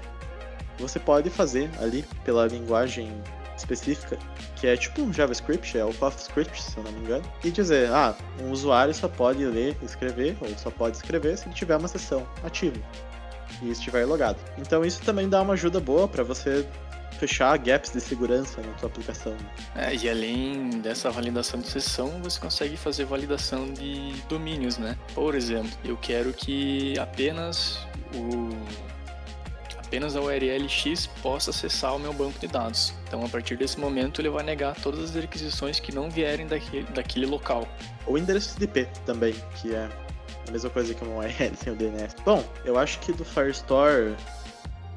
você 0.78 0.98
pode 0.98 1.30
fazer 1.30 1.70
ali 1.80 2.04
pela 2.24 2.46
linguagem 2.46 3.12
específica, 3.56 4.16
que 4.56 4.66
é 4.66 4.76
tipo 4.76 5.02
um 5.02 5.12
JavaScript, 5.12 5.76
é 5.76 5.84
o 5.84 5.92
CoffeeScript, 5.94 6.62
se 6.62 6.76
eu 6.76 6.84
não 6.84 6.92
me 6.92 7.00
engano, 7.00 7.24
e 7.44 7.50
dizer, 7.50 7.90
ah, 7.90 8.14
um 8.40 8.50
usuário 8.50 8.94
só 8.94 9.08
pode 9.08 9.44
ler 9.44 9.76
e 9.82 9.84
escrever, 9.84 10.36
ou 10.40 10.48
só 10.56 10.70
pode 10.70 10.96
escrever 10.96 11.36
se 11.36 11.46
ele 11.46 11.54
tiver 11.54 11.76
uma 11.76 11.88
sessão 11.88 12.26
ativa 12.44 12.80
e 13.62 13.70
estiver 13.70 14.04
logado. 14.06 14.38
Então 14.58 14.84
isso 14.84 15.02
também 15.02 15.28
dá 15.28 15.42
uma 15.42 15.54
ajuda 15.54 15.80
boa 15.80 16.06
para 16.06 16.22
você 16.22 16.66
fechar 17.18 17.56
gaps 17.58 17.92
de 17.92 18.00
segurança 18.00 18.60
na 18.60 18.72
tua 18.74 18.88
aplicação. 18.88 19.36
É, 19.74 19.94
e 19.94 20.08
além 20.08 20.70
dessa 20.80 21.10
validação 21.10 21.60
de 21.60 21.68
sessão, 21.68 22.22
você 22.22 22.38
consegue 22.40 22.76
fazer 22.76 23.04
validação 23.04 23.72
de 23.72 24.12
domínios, 24.28 24.78
né? 24.78 24.96
Por 25.14 25.34
exemplo, 25.34 25.70
eu 25.84 25.96
quero 25.96 26.32
que 26.32 26.98
apenas 26.98 27.78
o 28.14 28.50
apenas 29.88 30.14
a 30.14 30.20
URL 30.20 30.68
X 30.68 31.06
possa 31.22 31.48
acessar 31.48 31.96
o 31.96 31.98
meu 31.98 32.12
banco 32.12 32.38
de 32.38 32.46
dados. 32.46 32.92
Então, 33.06 33.24
a 33.24 33.28
partir 33.28 33.56
desse 33.56 33.80
momento, 33.80 34.20
ele 34.20 34.28
vai 34.28 34.44
negar 34.44 34.76
todas 34.76 35.00
as 35.00 35.14
requisições 35.14 35.80
que 35.80 35.94
não 35.94 36.10
vierem 36.10 36.46
daquele, 36.46 36.84
daquele 36.92 37.24
local. 37.24 37.66
O 38.06 38.18
endereço 38.18 38.58
de 38.58 38.66
IP 38.66 38.86
também, 39.06 39.34
que 39.56 39.74
é 39.74 39.88
a 40.46 40.50
mesma 40.50 40.68
coisa 40.68 40.92
que 40.92 41.02
uma 41.02 41.20
URL 41.20 41.56
sem 41.56 41.72
o 41.72 41.76
DNS. 41.76 42.16
Bom, 42.22 42.44
eu 42.66 42.78
acho 42.78 42.98
que 43.00 43.12
do 43.12 43.24
Firestore 43.24 44.14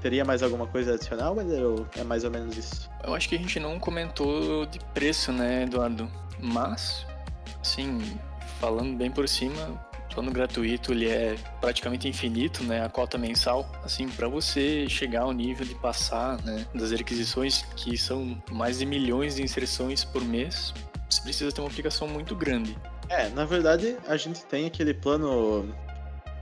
teria 0.02 0.26
mais 0.26 0.42
alguma 0.42 0.68
coisa 0.68 0.96
adicional, 0.96 1.36
ou 1.36 1.88
é 1.96 2.04
mais 2.04 2.24
ou 2.24 2.32
menos 2.32 2.58
isso? 2.58 2.90
Eu 3.04 3.14
acho 3.14 3.30
que 3.30 3.36
a 3.36 3.38
gente 3.38 3.60
não 3.60 3.80
comentou 3.80 4.66
de 4.66 4.80
preço, 4.94 5.32
né, 5.32 5.64
Eduardo? 5.64 6.10
Mas, 6.40 7.06
assim, 7.62 8.18
falando 8.60 8.98
bem 8.98 9.12
por 9.12 9.30
cima, 9.30 9.80
plano 10.14 10.32
gratuito 10.32 10.92
ele 10.92 11.08
é 11.08 11.36
praticamente 11.60 12.08
infinito, 12.08 12.64
né? 12.64 12.84
A 12.84 12.90
cota 12.90 13.18
mensal, 13.18 13.70
assim, 13.84 14.10
para 14.10 14.28
você 14.28 14.88
chegar 14.90 15.22
ao 15.22 15.32
nível 15.32 15.66
de 15.66 15.76
passar, 15.76 16.42
né, 16.44 16.66
das 16.74 16.92
requisições 16.92 17.64
que 17.76 17.98
são 17.98 18.42
mais 18.52 18.80
de 18.80 18.86
milhões 18.86 19.36
de 19.36 19.44
inserções 19.44 20.04
por 20.04 20.24
mês, 20.24 20.74
você 21.10 21.22
precisa 21.22 21.52
ter 21.52 21.62
uma 21.62 21.70
aplicação 21.70 22.08
muito 22.08 22.36
grande. 22.36 22.78
É, 23.10 23.30
na 23.30 23.46
verdade, 23.46 23.98
a 24.08 24.16
gente 24.16 24.44
tem 24.46 24.66
aquele 24.66 24.94
plano 24.94 25.74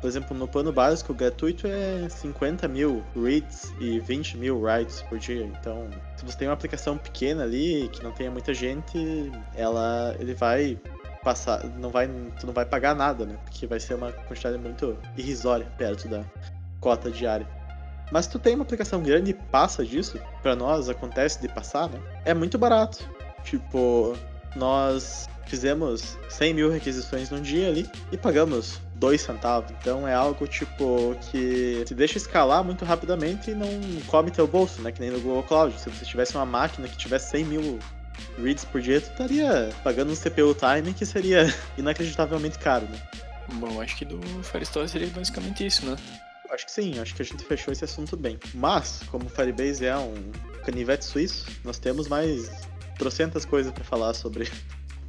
por 0.01 0.07
exemplo, 0.07 0.35
no 0.35 0.47
plano 0.47 0.71
básico, 0.71 1.13
gratuito 1.13 1.67
é 1.67 2.07
50 2.09 2.67
mil 2.67 3.03
reads 3.15 3.73
e 3.79 3.99
20 3.99 4.37
mil 4.37 4.59
writes 4.59 5.01
por 5.03 5.19
dia. 5.19 5.43
Então, 5.43 5.89
se 6.15 6.25
você 6.25 6.37
tem 6.37 6.47
uma 6.47 6.53
aplicação 6.53 6.97
pequena 6.97 7.43
ali, 7.43 7.89
que 7.91 8.01
não 8.03 8.11
tenha 8.11 8.31
muita 8.31 8.53
gente, 8.53 9.31
ela, 9.55 10.15
ele 10.19 10.33
vai 10.33 10.79
passar, 11.23 11.65
não 11.77 11.89
vai, 11.89 12.07
tu 12.39 12.47
não 12.47 12.53
vai 12.53 12.65
pagar 12.65 12.95
nada, 12.95 13.25
né? 13.25 13.37
Porque 13.43 13.67
vai 13.67 13.79
ser 13.79 13.95
uma 13.95 14.11
quantidade 14.11 14.57
muito 14.57 14.97
irrisória 15.17 15.67
perto 15.77 16.07
da 16.07 16.23
cota 16.79 17.11
diária. 17.11 17.47
Mas 18.11 18.25
se 18.25 18.31
tu 18.31 18.39
tem 18.39 18.55
uma 18.55 18.63
aplicação 18.63 19.03
grande 19.03 19.31
e 19.31 19.33
passa 19.33 19.85
disso, 19.85 20.19
para 20.41 20.55
nós 20.55 20.89
acontece 20.89 21.41
de 21.41 21.47
passar, 21.47 21.89
né? 21.89 21.99
É 22.25 22.33
muito 22.33 22.57
barato. 22.57 23.07
Tipo, 23.43 24.15
nós 24.55 25.27
fizemos 25.45 26.17
100 26.29 26.53
mil 26.53 26.71
requisições 26.71 27.29
num 27.31 27.41
dia 27.41 27.67
ali 27.67 27.89
e 28.11 28.17
pagamos 28.17 28.79
2 28.95 29.19
centavos. 29.19 29.71
Então 29.81 30.07
é 30.07 30.13
algo 30.13 30.47
tipo 30.47 31.15
que 31.31 31.83
te 31.85 31.95
deixa 31.95 32.17
escalar 32.17 32.63
muito 32.63 32.85
rapidamente 32.85 33.51
e 33.51 33.55
não 33.55 33.67
come 34.07 34.29
teu 34.29 34.47
bolso, 34.47 34.81
né? 34.81 34.91
Que 34.91 35.01
nem 35.01 35.09
no 35.09 35.19
Google 35.19 35.43
Cloud. 35.43 35.79
Se 35.79 35.89
você 35.89 36.05
tivesse 36.05 36.35
uma 36.35 36.45
máquina 36.45 36.87
que 36.87 36.97
tivesse 36.97 37.31
100 37.31 37.45
mil 37.45 37.79
reads 38.37 38.65
por 38.65 38.81
dia, 38.81 39.01
tu 39.01 39.09
estaria 39.09 39.69
pagando 39.83 40.11
um 40.11 40.15
CPU 40.15 40.53
time 40.53 40.93
que 40.93 41.05
seria 41.05 41.53
inacreditavelmente 41.77 42.59
caro, 42.59 42.85
né? 42.85 43.01
Bom, 43.53 43.81
acho 43.81 43.95
que 43.97 44.05
do 44.05 44.21
Firestore 44.43 44.87
seria 44.87 45.07
basicamente 45.07 45.65
isso, 45.65 45.85
né? 45.85 45.95
Acho 46.51 46.65
que 46.65 46.71
sim, 46.71 46.99
acho 46.99 47.15
que 47.15 47.21
a 47.21 47.25
gente 47.25 47.43
fechou 47.43 47.71
esse 47.71 47.83
assunto 47.83 48.17
bem. 48.17 48.39
Mas, 48.55 49.01
como 49.11 49.25
o 49.25 49.29
Firebase 49.29 49.85
é 49.85 49.95
um 49.95 50.31
canivete 50.65 51.05
suíço, 51.05 51.45
nós 51.63 51.77
temos 51.77 52.07
mais 52.07 52.49
trocentas 52.99 53.45
coisas 53.45 53.73
para 53.73 53.83
falar 53.83 54.13
sobre 54.13 54.47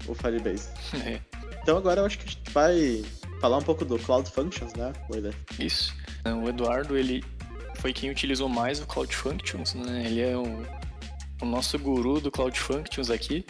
o 0.06 0.14
Firebase. 0.14 0.70
É. 1.04 1.20
Então 1.62 1.76
agora 1.76 2.00
eu 2.00 2.06
acho 2.06 2.18
que 2.18 2.24
a 2.24 2.28
gente 2.28 2.50
vai 2.52 3.04
falar 3.38 3.58
um 3.58 3.62
pouco 3.62 3.84
do 3.84 3.98
Cloud 3.98 4.30
Functions, 4.30 4.72
né, 4.72 4.94
Willer? 5.10 5.34
Isso. 5.58 5.94
O 6.42 6.48
Eduardo, 6.48 6.96
ele 6.96 7.22
foi 7.76 7.92
quem 7.92 8.10
utilizou 8.10 8.48
mais 8.48 8.80
o 8.80 8.86
Cloud 8.86 9.14
Functions, 9.14 9.74
né? 9.74 10.06
Ele 10.06 10.22
é 10.22 10.36
o 10.36 10.64
o 11.40 11.46
nosso 11.46 11.78
guru 11.78 12.20
do 12.20 12.30
Cloud 12.30 12.58
Functions 12.58 13.10
aqui. 13.10 13.44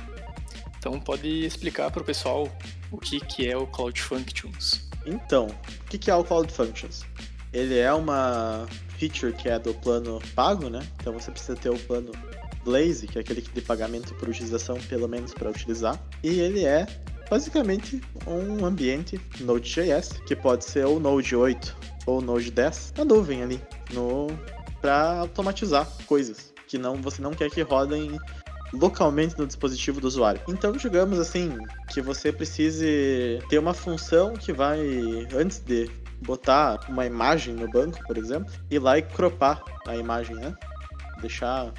Então 0.78 0.98
pode 0.98 1.28
explicar 1.44 1.90
para 1.90 2.02
o 2.02 2.04
pessoal 2.04 2.48
o 2.90 2.98
que, 2.98 3.20
que 3.20 3.48
é 3.48 3.56
o 3.56 3.66
Cloud 3.66 4.00
Functions. 4.00 4.88
Então, 5.06 5.46
o 5.46 5.84
que, 5.88 5.98
que 5.98 6.10
é 6.10 6.14
o 6.14 6.24
Cloud 6.24 6.50
Functions? 6.52 7.04
Ele 7.52 7.78
é 7.78 7.92
uma 7.92 8.66
feature 8.96 9.32
que 9.32 9.48
é 9.48 9.58
do 9.58 9.74
plano 9.74 10.20
pago, 10.34 10.68
né? 10.68 10.86
Então 11.00 11.12
você 11.12 11.30
precisa 11.30 11.56
ter 11.56 11.70
o 11.70 11.78
plano 11.80 12.12
Blaze, 12.64 13.06
que 13.06 13.18
é 13.18 13.20
aquele 13.20 13.40
de 13.42 13.60
pagamento 13.60 14.14
por 14.14 14.28
utilização, 14.28 14.78
pelo 14.88 15.08
menos 15.08 15.32
para 15.32 15.50
utilizar. 15.50 16.00
E 16.22 16.40
ele 16.40 16.64
é 16.64 16.86
basicamente 17.28 18.00
um 18.26 18.64
ambiente 18.64 19.20
Node.js, 19.40 20.20
que 20.26 20.34
pode 20.34 20.64
ser 20.64 20.84
ou 20.84 20.98
Node 20.98 21.34
8 21.34 21.76
ou 22.06 22.20
Node 22.20 22.50
10, 22.50 22.94
na 22.98 23.04
nuvem 23.04 23.42
ali, 23.42 23.62
no 23.92 24.28
para 24.80 25.18
automatizar 25.18 25.86
coisas 26.06 26.54
que 26.66 26.78
não 26.78 26.96
você 26.96 27.20
não 27.20 27.32
quer 27.32 27.50
que 27.50 27.60
rodem 27.60 28.18
localmente 28.72 29.36
no 29.38 29.46
dispositivo 29.46 30.00
do 30.00 30.06
usuário. 30.06 30.40
Então, 30.48 30.72
digamos 30.72 31.18
assim, 31.18 31.56
que 31.92 32.00
você 32.00 32.32
precise 32.32 33.40
ter 33.48 33.58
uma 33.58 33.74
função 33.74 34.34
que 34.34 34.52
vai, 34.52 34.80
antes 35.34 35.58
de 35.58 35.90
botar 36.22 36.78
uma 36.88 37.04
imagem 37.04 37.54
no 37.54 37.68
banco, 37.68 37.98
por 38.06 38.16
exemplo, 38.16 38.52
ir 38.70 38.78
lá 38.78 38.98
e 38.98 39.02
cropar 39.02 39.62
a 39.86 39.96
imagem, 39.96 40.36
né? 40.36 40.54
Deixar 41.20 41.72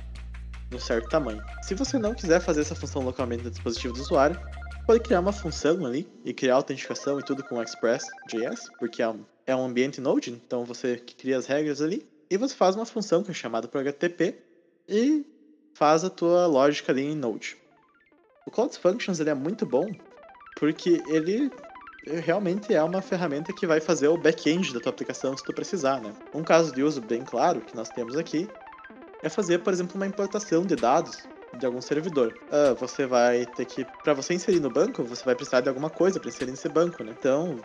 no 0.71 0.79
certo 0.79 1.09
tamanho. 1.09 1.43
Se 1.61 1.75
você 1.75 1.99
não 1.99 2.15
quiser 2.15 2.39
fazer 2.39 2.61
essa 2.61 2.75
função 2.75 3.03
localmente 3.03 3.43
no 3.43 3.51
dispositivo 3.51 3.93
do 3.93 4.01
usuário, 4.01 4.39
pode 4.87 5.01
criar 5.01 5.19
uma 5.19 5.33
função 5.33 5.85
ali 5.85 6.07
e 6.23 6.33
criar 6.33 6.55
autenticação 6.55 7.19
e 7.19 7.23
tudo 7.23 7.43
com 7.43 7.61
Express.js, 7.61 8.69
porque 8.79 9.01
é 9.01 9.09
um, 9.09 9.25
é 9.45 9.55
um 9.55 9.65
ambiente 9.65 9.99
Node, 9.99 10.31
então 10.31 10.63
você 10.63 10.97
cria 10.97 11.37
as 11.37 11.45
regras 11.45 11.81
ali, 11.81 12.07
e 12.29 12.37
você 12.37 12.55
faz 12.55 12.75
uma 12.75 12.85
função 12.85 13.21
que 13.21 13.31
é 13.31 13.33
chamada 13.33 13.67
por 13.67 13.79
HTTP, 13.81 14.35
e 14.87 15.25
faz 15.73 16.03
a 16.03 16.09
tua 16.09 16.47
lógica 16.47 16.91
ali 16.91 17.03
em 17.03 17.15
Node. 17.15 17.57
O 18.45 18.51
Cloud 18.51 18.77
Functions 18.77 19.19
ele 19.19 19.29
é 19.29 19.35
muito 19.35 19.65
bom 19.65 19.87
porque 20.57 21.01
ele 21.07 21.51
realmente 22.23 22.73
é 22.73 22.83
uma 22.83 23.01
ferramenta 23.01 23.53
que 23.53 23.67
vai 23.67 23.79
fazer 23.79 24.07
o 24.07 24.17
back-end 24.17 24.73
da 24.73 24.79
tua 24.79 24.91
aplicação 24.91 25.37
se 25.37 25.43
tu 25.43 25.53
precisar, 25.53 26.01
né? 26.01 26.13
Um 26.33 26.43
caso 26.43 26.73
de 26.73 26.81
uso 26.81 26.99
bem 26.99 27.23
claro 27.23 27.61
que 27.61 27.75
nós 27.75 27.89
temos 27.89 28.17
aqui 28.17 28.49
é 29.21 29.29
fazer, 29.29 29.59
por 29.59 29.73
exemplo, 29.73 29.95
uma 29.95 30.07
importação 30.07 30.65
de 30.65 30.75
dados 30.75 31.27
de 31.53 31.65
algum 31.65 31.81
servidor. 31.81 32.33
Ah, 32.49 32.73
você 32.73 33.05
vai 33.05 33.45
ter 33.45 33.65
que, 33.65 33.85
para 34.03 34.13
você 34.13 34.33
inserir 34.33 34.59
no 34.59 34.69
banco, 34.69 35.03
você 35.03 35.23
vai 35.23 35.35
precisar 35.35 35.61
de 35.61 35.69
alguma 35.69 35.89
coisa 35.89 36.19
para 36.19 36.29
inserir 36.29 36.51
nesse 36.51 36.69
banco, 36.69 37.03
né? 37.03 37.13
Então, 37.17 37.57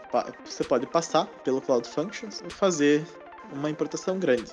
você 0.44 0.64
pode 0.64 0.86
passar 0.86 1.26
pelo 1.44 1.60
Cloud 1.60 1.88
Functions 1.88 2.40
e 2.40 2.50
fazer 2.50 3.06
uma 3.52 3.70
importação 3.70 4.18
grande. 4.18 4.52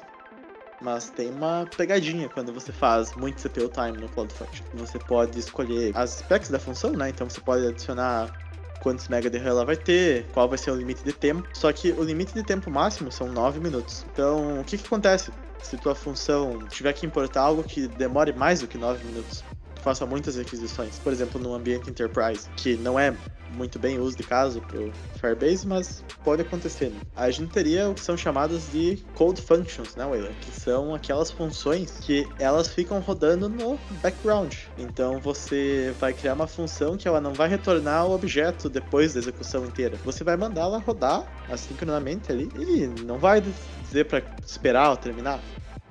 Mas 0.81 1.09
tem 1.09 1.29
uma 1.31 1.65
pegadinha 1.77 2.27
quando 2.29 2.53
você 2.53 2.71
faz 2.71 3.13
muito 3.15 3.39
CPU 3.39 3.69
time 3.69 3.93
no 3.93 4.09
Cloud 4.09 4.33
Function. 4.33 4.65
Você 4.73 4.99
pode 4.99 5.39
escolher 5.39 5.91
as 5.95 6.11
specs 6.11 6.49
da 6.49 6.59
função, 6.59 6.91
né? 6.91 7.09
Então 7.09 7.29
você 7.29 7.39
pode 7.39 7.65
adicionar 7.65 8.42
quantos 8.83 9.07
mega 9.07 9.29
de 9.29 9.37
RAM 9.37 9.51
ela 9.51 9.65
vai 9.65 9.77
ter, 9.77 10.25
qual 10.33 10.47
vai 10.47 10.57
ser 10.57 10.69
o 10.69 10.75
limite 10.75 11.03
de 11.03 11.13
tempo. 11.13 11.47
Só 11.53 11.71
que 11.71 11.93
o 11.93 12.03
limite 12.03 12.33
de 12.33 12.43
tempo 12.43 12.69
máximo 12.69 13.11
são 13.11 13.29
9 13.29 13.61
minutos. 13.61 14.05
Então, 14.11 14.59
o 14.59 14.63
que, 14.63 14.77
que 14.77 14.85
acontece 14.85 15.31
se 15.61 15.77
tua 15.77 15.95
função 15.95 16.59
tiver 16.67 16.91
que 16.91 17.05
importar 17.05 17.41
algo 17.41 17.63
que 17.63 17.87
demore 17.87 18.33
mais 18.33 18.59
do 18.59 18.67
que 18.67 18.77
9 18.77 19.03
minutos? 19.05 19.43
Faça 19.83 20.05
muitas 20.05 20.35
requisições. 20.35 20.97
Por 20.99 21.11
exemplo, 21.11 21.39
no 21.39 21.53
ambiente 21.53 21.89
enterprise, 21.89 22.47
que 22.55 22.77
não 22.77 22.97
é 22.97 23.13
muito 23.53 23.77
bem 23.77 23.99
uso 23.99 24.17
de 24.17 24.23
caso 24.23 24.61
pro 24.61 24.91
Firebase, 25.19 25.67
mas 25.67 26.03
pode 26.23 26.41
acontecer. 26.41 26.89
Né? 26.89 26.99
A 27.15 27.29
gente 27.29 27.51
teria 27.51 27.89
o 27.89 27.93
que 27.93 28.01
são 28.01 28.17
chamadas 28.17 28.71
de 28.71 28.97
Code 29.15 29.41
Functions, 29.41 29.95
né, 29.95 30.05
Wayland? 30.05 30.33
Que 30.41 30.51
são 30.51 30.95
aquelas 30.95 31.29
funções 31.29 31.99
que 32.01 32.27
elas 32.39 32.67
ficam 32.67 32.99
rodando 32.99 33.47
no 33.47 33.79
background. 34.01 34.55
Então 34.77 35.19
você 35.19 35.93
vai 35.99 36.13
criar 36.13 36.33
uma 36.33 36.47
função 36.47 36.97
que 36.97 37.07
ela 37.07 37.21
não 37.21 37.33
vai 37.33 37.47
retornar 37.47 38.07
o 38.07 38.13
objeto 38.13 38.69
depois 38.69 39.13
da 39.13 39.19
execução 39.19 39.65
inteira. 39.65 39.97
Você 40.03 40.23
vai 40.23 40.35
mandar 40.35 40.61
ela 40.61 40.79
rodar 40.79 41.27
assincronamente 41.49 42.31
ali 42.31 42.49
e 42.55 42.87
não 43.03 43.17
vai 43.17 43.43
dizer 43.83 44.05
para 44.05 44.23
esperar 44.45 44.89
ou 44.89 44.97
terminar. 44.97 45.39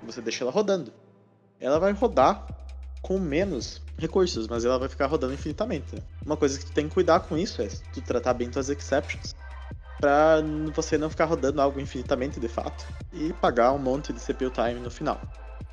Você 0.02 0.20
deixa 0.20 0.42
ela 0.42 0.50
rodando. 0.50 0.92
Ela 1.60 1.78
vai 1.78 1.92
rodar 1.92 2.46
com 3.02 3.18
menos 3.18 3.81
recursos, 3.98 4.48
mas 4.48 4.64
ela 4.64 4.78
vai 4.78 4.88
ficar 4.88 5.06
rodando 5.06 5.34
infinitamente. 5.34 5.94
Uma 6.24 6.36
coisa 6.36 6.58
que 6.58 6.66
tu 6.66 6.72
tem 6.72 6.88
que 6.88 6.94
cuidar 6.94 7.20
com 7.20 7.36
isso 7.36 7.62
é 7.62 7.68
tu 7.92 8.00
tratar 8.00 8.34
bem 8.34 8.50
tuas 8.50 8.68
exceptions 8.68 9.34
para 10.00 10.42
você 10.74 10.98
não 10.98 11.08
ficar 11.08 11.26
rodando 11.26 11.60
algo 11.60 11.80
infinitamente 11.80 12.40
de 12.40 12.48
fato 12.48 12.84
e 13.12 13.32
pagar 13.34 13.72
um 13.72 13.78
monte 13.78 14.12
de 14.12 14.20
CPU 14.20 14.50
time 14.50 14.80
no 14.80 14.90
final. 14.90 15.20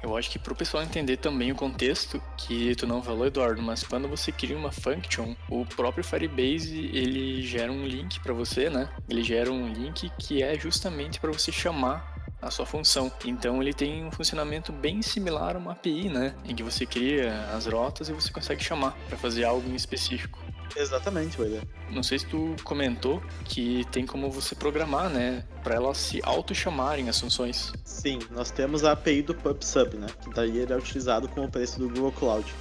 Eu 0.01 0.15
acho 0.15 0.29
que 0.29 0.39
para 0.39 0.53
o 0.53 0.55
pessoal 0.55 0.81
entender 0.81 1.17
também 1.17 1.51
o 1.51 1.55
contexto, 1.55 2.21
que 2.37 2.73
tu 2.75 2.87
não 2.87 3.01
falou, 3.03 3.25
Eduardo, 3.25 3.61
mas 3.61 3.83
quando 3.83 4.07
você 4.07 4.31
cria 4.31 4.55
uma 4.55 4.71
function, 4.71 5.35
o 5.49 5.65
próprio 5.65 6.03
Firebase 6.03 6.89
ele 6.93 7.41
gera 7.41 7.71
um 7.71 7.85
link 7.85 8.19
para 8.21 8.33
você, 8.33 8.69
né? 8.69 8.87
Ele 9.09 9.21
gera 9.23 9.51
um 9.51 9.67
link 9.67 10.09
que 10.17 10.41
é 10.41 10.57
justamente 10.57 11.19
para 11.19 11.31
você 11.31 11.51
chamar 11.51 12.08
a 12.41 12.49
sua 12.51 12.65
função. 12.65 13.11
Então 13.25 13.61
ele 13.61 13.73
tem 13.73 14.05
um 14.05 14.11
funcionamento 14.11 14.71
bem 14.71 15.01
similar 15.01 15.55
a 15.55 15.59
uma 15.59 15.71
API, 15.73 16.09
né? 16.09 16.35
Em 16.45 16.55
que 16.55 16.63
você 16.63 16.85
cria 16.85 17.45
as 17.53 17.65
rotas 17.65 18.09
e 18.09 18.13
você 18.13 18.31
consegue 18.31 18.63
chamar 18.63 18.95
para 19.07 19.17
fazer 19.17 19.43
algo 19.43 19.69
em 19.69 19.75
específico. 19.75 20.39
Exatamente, 20.75 21.41
William. 21.41 21.61
Não 21.89 22.03
sei 22.03 22.19
se 22.19 22.25
tu 22.27 22.55
comentou 22.63 23.21
que 23.45 23.83
tem 23.91 24.05
como 24.05 24.29
você 24.29 24.53
programar, 24.53 25.09
né, 25.09 25.43
para 25.63 25.75
elas 25.75 25.97
se 25.97 26.21
auto-chamarem 26.23 27.09
as 27.09 27.19
funções. 27.19 27.73
Sim, 27.83 28.19
nós 28.31 28.51
temos 28.51 28.83
a 28.83 28.91
API 28.91 29.23
do 29.23 29.33
PubSub, 29.33 29.97
né, 29.97 30.07
que 30.21 30.29
daí 30.29 30.57
ele 30.59 30.71
é 30.71 30.77
utilizado 30.77 31.27
com 31.27 31.43
o 31.43 31.49
preço 31.49 31.79
do 31.79 31.89
Google 31.89 32.11
Cloud. 32.11 32.53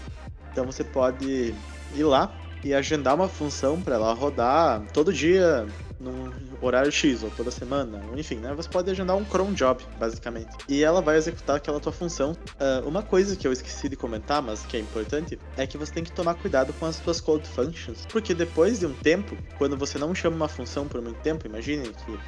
Então 0.50 0.64
você 0.64 0.82
pode 0.82 1.54
ir 1.94 2.02
lá 2.02 2.32
e 2.64 2.74
agendar 2.74 3.14
uma 3.14 3.28
função 3.28 3.80
para 3.80 3.94
ela 3.94 4.12
rodar 4.14 4.82
todo 4.92 5.12
dia 5.12 5.66
num 6.00 6.32
horário 6.60 6.90
X, 6.90 7.22
ou 7.22 7.30
toda 7.30 7.50
semana, 7.50 8.02
enfim, 8.16 8.36
né? 8.36 8.52
Você 8.54 8.68
pode 8.68 8.90
agendar 8.90 9.16
um 9.16 9.24
cron 9.24 9.52
job, 9.52 9.82
basicamente. 9.98 10.56
E 10.68 10.82
ela 10.82 11.00
vai 11.00 11.16
executar 11.16 11.56
aquela 11.56 11.80
tua 11.80 11.92
função. 11.92 12.32
Uh, 12.32 12.88
uma 12.88 13.02
coisa 13.02 13.36
que 13.36 13.46
eu 13.46 13.52
esqueci 13.52 13.88
de 13.88 13.96
comentar, 13.96 14.42
mas 14.42 14.64
que 14.66 14.76
é 14.76 14.80
importante, 14.80 15.38
é 15.56 15.66
que 15.66 15.78
você 15.78 15.92
tem 15.92 16.04
que 16.04 16.12
tomar 16.12 16.34
cuidado 16.34 16.72
com 16.74 16.86
as 16.86 16.98
tuas 16.98 17.20
code 17.20 17.48
functions. 17.48 18.06
Porque 18.06 18.34
depois 18.34 18.80
de 18.80 18.86
um 18.86 18.94
tempo, 18.94 19.36
quando 19.56 19.76
você 19.76 19.98
não 19.98 20.14
chama 20.14 20.36
uma 20.36 20.48
função 20.48 20.86
por 20.88 21.00
muito 21.00 21.20
tempo, 21.20 21.46
imagine 21.46 21.88
que 21.88 22.18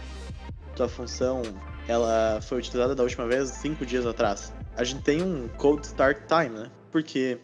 tua 0.75 0.89
função 0.89 1.43
ela 1.89 2.41
foi 2.41 2.59
utilizada 2.59 2.95
da 2.95 3.03
última 3.03 3.27
vez 3.27 3.51
cinco 3.51 3.85
dias 3.85 4.07
atrás. 4.07 4.53
A 4.77 4.85
gente 4.85 5.03
tem 5.03 5.23
um 5.23 5.49
code 5.49 5.87
start 5.87 6.19
time, 6.29 6.59
né? 6.59 6.71
Porque 6.91 7.39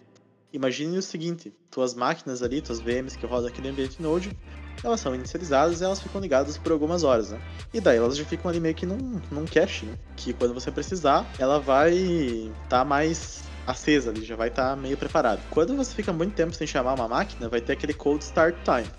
imagine 0.52 0.96
o 0.96 1.02
seguinte, 1.02 1.52
tuas 1.70 1.94
máquinas 1.94 2.42
ali, 2.42 2.62
tuas 2.62 2.80
VMs 2.80 3.18
que 3.18 3.26
rodam 3.26 3.48
aqui 3.48 3.60
no 3.60 3.68
ambiente 3.68 4.00
Node, 4.00 4.36
elas 4.82 5.00
são 5.00 5.14
inicializadas 5.14 5.80
e 5.80 5.84
elas 5.84 6.00
ficam 6.00 6.20
ligadas 6.20 6.58
por 6.58 6.72
algumas 6.72 7.02
horas, 7.02 7.30
né? 7.30 7.40
E 7.72 7.80
daí 7.80 7.96
elas 7.96 8.16
já 8.16 8.24
ficam 8.24 8.50
ali 8.50 8.60
meio 8.60 8.74
que 8.74 8.86
num, 8.86 9.20
num 9.30 9.46
cache, 9.46 9.86
né? 9.86 9.96
Que 10.16 10.32
quando 10.32 10.54
você 10.54 10.70
precisar, 10.70 11.34
ela 11.38 11.58
vai 11.60 11.94
estar 11.94 12.78
tá 12.80 12.84
mais 12.84 13.44
acesa 13.66 14.10
ali, 14.10 14.24
já 14.24 14.36
vai 14.36 14.48
estar 14.48 14.70
tá 14.70 14.76
meio 14.76 14.96
preparada. 14.96 15.46
Quando 15.50 15.76
você 15.76 15.92
fica 15.94 16.12
muito 16.12 16.34
tempo 16.34 16.54
sem 16.54 16.66
chamar 16.66 16.94
uma 16.94 17.08
máquina, 17.08 17.48
vai 17.48 17.60
ter 17.60 17.72
aquele 17.72 17.92
cold 17.94 18.24
start 18.24 18.62
time. 18.64 18.90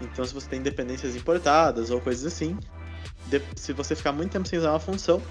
Então, 0.00 0.26
se 0.26 0.34
você 0.34 0.48
tem 0.48 0.62
dependências 0.62 1.14
importadas 1.16 1.90
ou 1.90 2.00
coisas 2.00 2.24
assim, 2.24 2.58
se 3.56 3.72
você 3.72 3.94
ficar 3.94 4.12
muito 4.12 4.32
tempo 4.32 4.48
sem 4.48 4.58
usar 4.58 4.70
uma 4.72 4.80
função, 4.80 5.22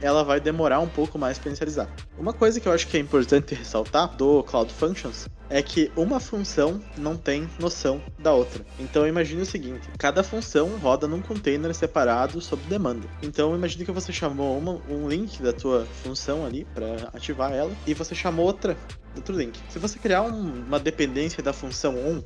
ela 0.00 0.22
vai 0.22 0.40
demorar 0.40 0.80
um 0.80 0.88
pouco 0.88 1.18
mais 1.18 1.38
para 1.38 1.48
inicializar. 1.48 1.88
Uma 2.18 2.32
coisa 2.32 2.60
que 2.60 2.68
eu 2.68 2.72
acho 2.72 2.86
que 2.86 2.96
é 2.96 3.00
importante 3.00 3.54
ressaltar 3.54 4.16
do 4.16 4.42
Cloud 4.44 4.72
Functions 4.72 5.28
é 5.48 5.62
que 5.62 5.90
uma 5.96 6.18
função 6.18 6.80
não 6.96 7.16
tem 7.16 7.48
noção 7.58 8.02
da 8.18 8.32
outra. 8.32 8.64
Então 8.78 9.06
imagine 9.06 9.42
o 9.42 9.46
seguinte: 9.46 9.88
cada 9.98 10.22
função 10.22 10.76
roda 10.78 11.06
num 11.06 11.22
container 11.22 11.74
separado 11.74 12.40
sob 12.40 12.62
demanda. 12.64 13.08
Então 13.22 13.54
imagine 13.54 13.84
que 13.84 13.92
você 13.92 14.12
chamou 14.12 14.58
uma, 14.58 14.80
um 14.88 15.08
link 15.08 15.42
da 15.42 15.52
tua 15.52 15.86
função 16.02 16.44
ali 16.44 16.64
para 16.74 17.10
ativar 17.14 17.52
ela 17.52 17.72
e 17.86 17.94
você 17.94 18.14
chamou 18.14 18.46
outra 18.46 18.76
outro 19.14 19.36
link. 19.36 19.58
Se 19.68 19.78
você 19.78 19.98
criar 19.98 20.22
um, 20.22 20.64
uma 20.66 20.78
dependência 20.78 21.42
da 21.42 21.52
função 21.52 21.94
1 21.94 22.22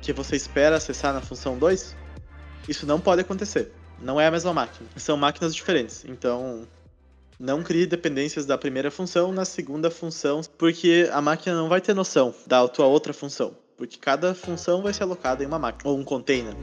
que 0.00 0.12
você 0.12 0.36
espera 0.36 0.76
acessar 0.76 1.14
na 1.14 1.20
função 1.20 1.56
2, 1.58 1.96
isso 2.68 2.86
não 2.86 3.00
pode 3.00 3.20
acontecer. 3.20 3.72
Não 4.00 4.20
é 4.20 4.26
a 4.26 4.30
mesma 4.30 4.52
máquina. 4.52 4.88
São 4.96 5.16
máquinas 5.16 5.54
diferentes. 5.54 6.04
Então, 6.04 6.66
não 7.38 7.62
crie 7.62 7.86
dependências 7.86 8.46
da 8.46 8.56
primeira 8.56 8.90
função 8.90 9.32
na 9.32 9.44
segunda 9.44 9.90
função, 9.90 10.40
porque 10.56 11.08
a 11.12 11.20
máquina 11.20 11.56
não 11.56 11.68
vai 11.68 11.80
ter 11.80 11.94
noção 11.94 12.34
da 12.46 12.66
tua 12.68 12.86
outra 12.86 13.12
função, 13.12 13.56
porque 13.76 13.98
cada 13.98 14.34
função 14.34 14.82
vai 14.82 14.92
ser 14.92 15.02
alocada 15.02 15.42
em 15.42 15.46
uma 15.46 15.58
máquina 15.58 15.90
ou 15.90 15.98
um 15.98 16.04
container. 16.04 16.54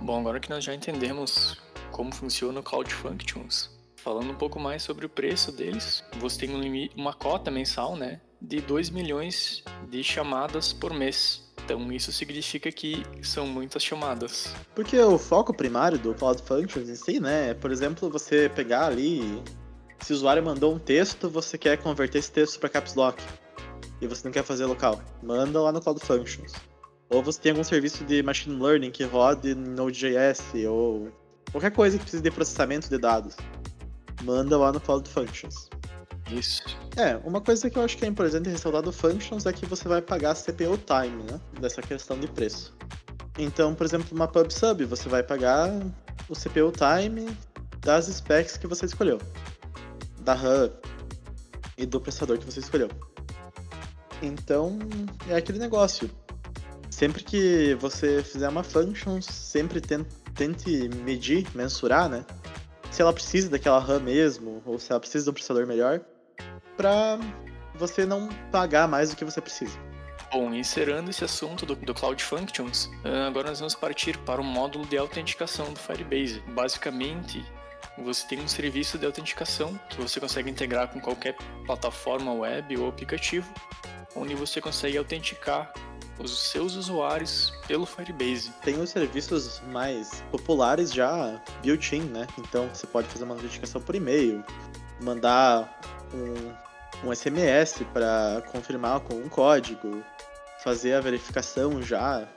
Bom, 0.00 0.20
agora 0.20 0.40
que 0.40 0.50
nós 0.50 0.64
já 0.64 0.74
entendemos 0.74 1.60
como 1.90 2.14
funciona 2.14 2.60
o 2.60 2.62
Cloud 2.62 2.92
Functions, 2.92 3.70
falando 3.96 4.30
um 4.30 4.36
pouco 4.36 4.60
mais 4.60 4.82
sobre 4.82 5.06
o 5.06 5.08
preço 5.08 5.50
deles, 5.50 6.04
você 6.18 6.46
tem 6.46 6.54
um 6.54 6.60
limite, 6.60 6.94
uma 6.96 7.12
cota 7.12 7.50
mensal, 7.50 7.96
né, 7.96 8.20
de 8.40 8.60
2 8.60 8.90
milhões 8.90 9.64
de 9.88 10.02
chamadas 10.04 10.72
por 10.72 10.92
mês. 10.94 11.47
Então 11.68 11.92
isso 11.92 12.10
significa 12.10 12.72
que 12.72 13.04
são 13.22 13.46
muitas 13.46 13.84
chamadas. 13.84 14.54
Porque 14.74 14.98
o 14.98 15.18
foco 15.18 15.52
primário 15.52 15.98
do 15.98 16.14
Cloud 16.14 16.40
Functions 16.40 16.88
em 16.88 16.94
si, 16.94 17.20
né, 17.20 17.50
é, 17.50 17.54
por 17.54 17.70
exemplo, 17.70 18.08
você 18.08 18.48
pegar 18.48 18.86
ali, 18.86 19.42
se 20.00 20.14
o 20.14 20.16
usuário 20.16 20.42
mandou 20.42 20.74
um 20.74 20.78
texto, 20.78 21.28
você 21.28 21.58
quer 21.58 21.76
converter 21.76 22.20
esse 22.20 22.32
texto 22.32 22.58
para 22.58 22.70
caps 22.70 22.94
lock 22.94 23.22
e 24.00 24.06
você 24.06 24.26
não 24.26 24.32
quer 24.32 24.44
fazer 24.44 24.64
local, 24.64 24.98
manda 25.22 25.60
lá 25.60 25.70
no 25.70 25.78
Cloud 25.78 26.00
Functions. 26.00 26.52
Ou 27.10 27.22
você 27.22 27.38
tem 27.38 27.52
algum 27.52 27.64
serviço 27.64 28.02
de 28.02 28.22
machine 28.22 28.58
learning 28.58 28.90
que 28.90 29.04
rode 29.04 29.50
em 29.50 29.54
Node.js 29.54 30.40
ou 30.66 31.12
qualquer 31.52 31.72
coisa 31.72 31.98
que 31.98 32.02
precise 32.02 32.22
de 32.22 32.30
processamento 32.30 32.88
de 32.88 32.96
dados, 32.96 33.36
manda 34.22 34.56
lá 34.56 34.72
no 34.72 34.80
Cloud 34.80 35.06
Functions. 35.06 35.68
Isso. 36.30 36.62
É, 36.96 37.16
uma 37.24 37.40
coisa 37.40 37.70
que 37.70 37.78
eu 37.78 37.82
acho 37.82 37.96
que 37.96 38.04
é 38.04 38.08
importante 38.08 38.48
ressaltar 38.48 38.82
do 38.82 38.92
Functions 38.92 39.46
é 39.46 39.52
que 39.52 39.64
você 39.66 39.88
vai 39.88 40.02
pagar 40.02 40.34
CPU 40.34 40.76
time, 40.78 41.22
né? 41.22 41.40
Dessa 41.60 41.80
questão 41.80 42.18
de 42.18 42.28
preço. 42.28 42.74
Então, 43.38 43.74
por 43.74 43.86
exemplo, 43.86 44.08
uma 44.12 44.28
PubSub, 44.28 44.84
você 44.84 45.08
vai 45.08 45.22
pagar 45.22 45.70
o 46.28 46.34
CPU 46.34 46.72
time 46.72 47.36
das 47.80 48.06
specs 48.06 48.56
que 48.56 48.66
você 48.66 48.84
escolheu. 48.86 49.18
Da 50.20 50.34
RAM 50.34 50.70
e 51.76 51.86
do 51.86 52.00
processador 52.00 52.38
que 52.38 52.44
você 52.44 52.60
escolheu. 52.60 52.88
Então, 54.20 54.78
é 55.28 55.36
aquele 55.36 55.58
negócio. 55.58 56.10
Sempre 56.90 57.22
que 57.22 57.74
você 57.76 58.22
fizer 58.24 58.48
uma 58.48 58.64
function, 58.64 59.22
sempre 59.22 59.80
tente 59.80 60.88
medir, 61.04 61.46
mensurar, 61.54 62.08
né? 62.08 62.26
Se 62.90 63.00
ela 63.00 63.12
precisa 63.12 63.48
daquela 63.48 63.78
RAM 63.78 64.00
mesmo, 64.00 64.60
ou 64.66 64.78
se 64.78 64.90
ela 64.90 64.98
precisa 64.98 65.24
de 65.24 65.30
um 65.30 65.32
processador 65.32 65.66
melhor 65.66 66.00
para 66.78 67.18
você 67.74 68.06
não 68.06 68.28
pagar 68.52 68.86
mais 68.86 69.10
do 69.10 69.16
que 69.16 69.24
você 69.24 69.40
precisa. 69.40 69.76
Bom, 70.32 70.54
encerrando 70.54 71.10
esse 71.10 71.24
assunto 71.24 71.66
do, 71.66 71.74
do, 71.74 71.92
Cloud 71.92 72.22
Functions, 72.22 72.88
ah, 73.04 73.26
agora 73.26 73.48
nós 73.48 73.58
vamos 73.58 73.74
partir 73.74 74.16
para 74.18 74.40
o 74.40 74.44
módulo 74.44 74.86
de 74.86 74.96
autenticação 74.96 75.72
do 75.72 75.80
Firebase. 75.80 76.40
Basicamente, 76.48 77.44
você 77.96 78.26
tem 78.28 78.40
um 78.40 78.46
serviço 78.46 78.96
de 78.96 79.06
autenticação 79.06 79.78
que 79.88 80.00
você 80.00 80.20
consegue 80.20 80.50
integrar 80.50 80.88
com 80.88 81.00
qualquer 81.00 81.34
plataforma 81.66 82.32
web 82.32 82.76
ou 82.76 82.88
aplicativo, 82.88 83.52
onde 84.14 84.34
você 84.34 84.60
consegue 84.60 84.96
autenticar 84.98 85.72
os 86.18 86.50
seus 86.50 86.74
usuários 86.74 87.52
pelo 87.66 87.86
Firebase. 87.86 88.52
Tem 88.62 88.78
os 88.80 88.90
serviços 88.90 89.62
mais 89.68 90.22
populares 90.30 90.92
já 90.92 91.40
built-in, 91.62 92.02
né? 92.02 92.26
Então 92.38 92.68
você 92.72 92.86
pode 92.86 93.08
fazer 93.08 93.24
uma 93.24 93.34
autenticação 93.34 93.80
por 93.80 93.94
e-mail, 93.94 94.44
mandar 95.00 95.80
um 96.12 96.67
um 97.04 97.14
SMS 97.14 97.82
para 97.92 98.42
confirmar 98.50 99.00
com 99.00 99.14
um 99.14 99.28
código, 99.28 100.02
fazer 100.62 100.94
a 100.94 101.00
verificação 101.00 101.80
já 101.82 102.28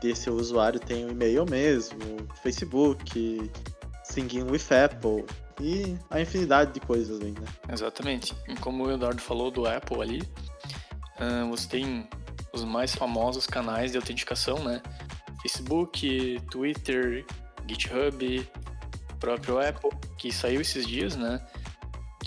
de 0.00 0.14
se 0.14 0.30
o 0.30 0.34
usuário 0.34 0.80
tem 0.80 1.04
um 1.04 1.10
e-mail 1.10 1.44
mesmo, 1.44 1.98
Facebook, 2.42 3.50
singing 4.04 4.44
with 4.44 4.62
Apple 4.84 5.24
e 5.60 5.96
a 6.08 6.20
infinidade 6.20 6.72
de 6.72 6.80
coisas 6.80 7.20
ainda. 7.20 7.42
Exatamente. 7.70 8.34
E 8.48 8.54
como 8.56 8.84
o 8.84 8.90
Eduardo 8.90 9.20
falou 9.20 9.50
do 9.50 9.66
Apple 9.66 10.00
ali, 10.00 10.22
você 11.50 11.68
tem 11.68 12.08
os 12.52 12.64
mais 12.64 12.94
famosos 12.94 13.46
canais 13.46 13.92
de 13.92 13.98
autenticação, 13.98 14.58
né? 14.64 14.80
Facebook, 15.42 16.40
Twitter, 16.50 17.26
GitHub, 17.66 18.48
próprio 19.18 19.60
Apple, 19.60 19.90
que 20.16 20.32
saiu 20.32 20.60
esses 20.60 20.86
dias, 20.86 21.14
né? 21.14 21.40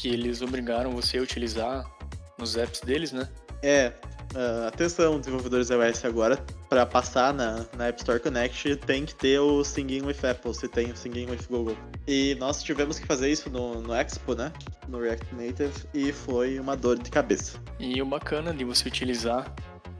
Que 0.03 0.09
eles 0.09 0.41
obrigaram 0.41 0.91
você 0.91 1.17
a 1.17 1.21
utilizar 1.21 1.89
nos 2.37 2.57
apps 2.57 2.81
deles, 2.81 3.13
né? 3.13 3.29
É, 3.63 3.93
Uh, 4.33 4.67
atenção, 4.67 5.19
desenvolvedores 5.19 5.69
iOS 5.69 6.05
agora, 6.05 6.43
para 6.67 6.87
passar 6.87 7.31
na, 7.31 7.67
na 7.77 7.89
App 7.89 7.99
Store 7.99 8.19
Connect, 8.19 8.77
tem 8.77 9.05
que 9.05 9.13
ter 9.13 9.37
o 9.37 9.63
Singing 9.63 10.01
with 10.01 10.17
Apple, 10.27 10.55
se 10.55 10.67
tem 10.67 10.89
o 10.89 10.97
Singing 10.97 11.29
with 11.29 11.45
Google. 11.47 11.77
E 12.07 12.33
nós 12.39 12.63
tivemos 12.63 12.97
que 12.97 13.05
fazer 13.05 13.29
isso 13.29 13.51
no, 13.51 13.79
no 13.79 13.93
Expo, 13.93 14.33
né? 14.33 14.51
No 14.87 14.99
React 14.99 15.35
Native, 15.35 15.71
e 15.93 16.11
foi 16.11 16.59
uma 16.59 16.75
dor 16.75 16.97
de 16.97 17.11
cabeça. 17.11 17.61
E 17.79 18.01
o 18.01 18.05
bacana 18.07 18.51
de 18.51 18.65
você 18.65 18.87
utilizar 18.87 19.53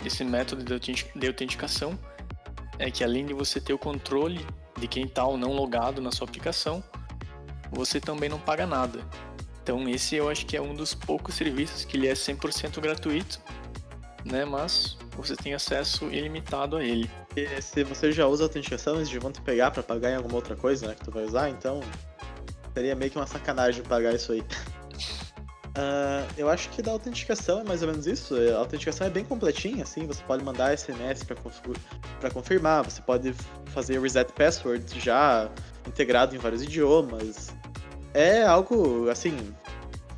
esse 0.04 0.24
método 0.24 0.64
de 0.64 1.28
autenticação 1.28 2.00
é 2.80 2.90
que 2.90 3.04
além 3.04 3.28
de 3.28 3.36
você 3.36 3.62
ter 3.62 3.74
o 3.74 3.78
controle 3.78 4.44
de 4.80 4.88
quem 4.88 5.06
está 5.06 5.28
ou 5.28 5.38
não 5.38 5.54
logado 5.54 6.02
na 6.02 6.12
sua 6.12 6.28
aplicação, 6.28 6.84
você 7.72 8.00
também 8.00 8.30
não 8.30 8.40
paga 8.40 8.66
nada. 8.66 9.00
Então 9.64 9.88
esse 9.88 10.16
eu 10.16 10.30
acho 10.30 10.46
que 10.46 10.58
é 10.58 10.62
um 10.62 10.76
dos 10.76 10.94
poucos 10.94 11.36
serviços 11.36 11.86
que 11.86 11.96
ele 11.96 12.08
é 12.08 12.14
100% 12.14 12.80
gratuito 12.82 13.40
né? 14.26 14.46
Mas 14.46 14.98
você 15.16 15.36
tem 15.36 15.54
acesso 15.54 16.06
ilimitado 16.06 16.78
a 16.78 16.84
ele. 16.84 17.10
E 17.36 17.62
se 17.62 17.84
você 17.84 18.12
já 18.12 18.28
usa 18.28 18.44
autenticação, 18.44 18.96
eles 18.96 19.12
vão 19.14 19.32
te 19.32 19.42
pegar 19.42 19.72
para 19.72 19.84
pagar 19.84 20.12
em 20.12 20.16
alguma 20.16 20.36
outra 20.36 20.56
coisa, 20.56 20.88
né? 20.88 20.96
Que 20.96 21.04
tu 21.04 21.12
vai 21.12 21.26
usar, 21.26 21.50
então 21.50 21.82
seria 22.74 22.96
meio 22.96 23.12
que 23.12 23.18
uma 23.18 23.28
sacanagem 23.28 23.84
pagar 23.84 24.14
isso 24.14 24.32
aí. 24.32 24.42
Uh, 24.42 26.26
eu 26.38 26.50
acho 26.50 26.70
que 26.70 26.82
da 26.82 26.92
autenticação 26.92 27.60
é 27.60 27.64
mais 27.64 27.82
ou 27.82 27.90
menos 27.90 28.08
isso. 28.08 28.36
A 28.36 28.58
autenticação 28.58 29.08
é 29.08 29.10
bem 29.10 29.26
completinha, 29.26 29.84
assim. 29.84 30.06
Você 30.08 30.24
pode 30.24 30.44
mandar 30.44 30.78
SMS 30.78 31.24
para 31.24 32.32
confirmar, 32.32 32.84
você 32.84 33.02
pode 33.02 33.34
fazer 33.68 34.00
reset 34.00 34.32
password 34.34 35.00
já 35.00 35.50
integrado 35.88 36.36
em 36.36 36.40
vários 36.40 36.62
idiomas. 36.64 37.54
É 38.14 38.44
algo, 38.44 39.10
assim, 39.10 39.56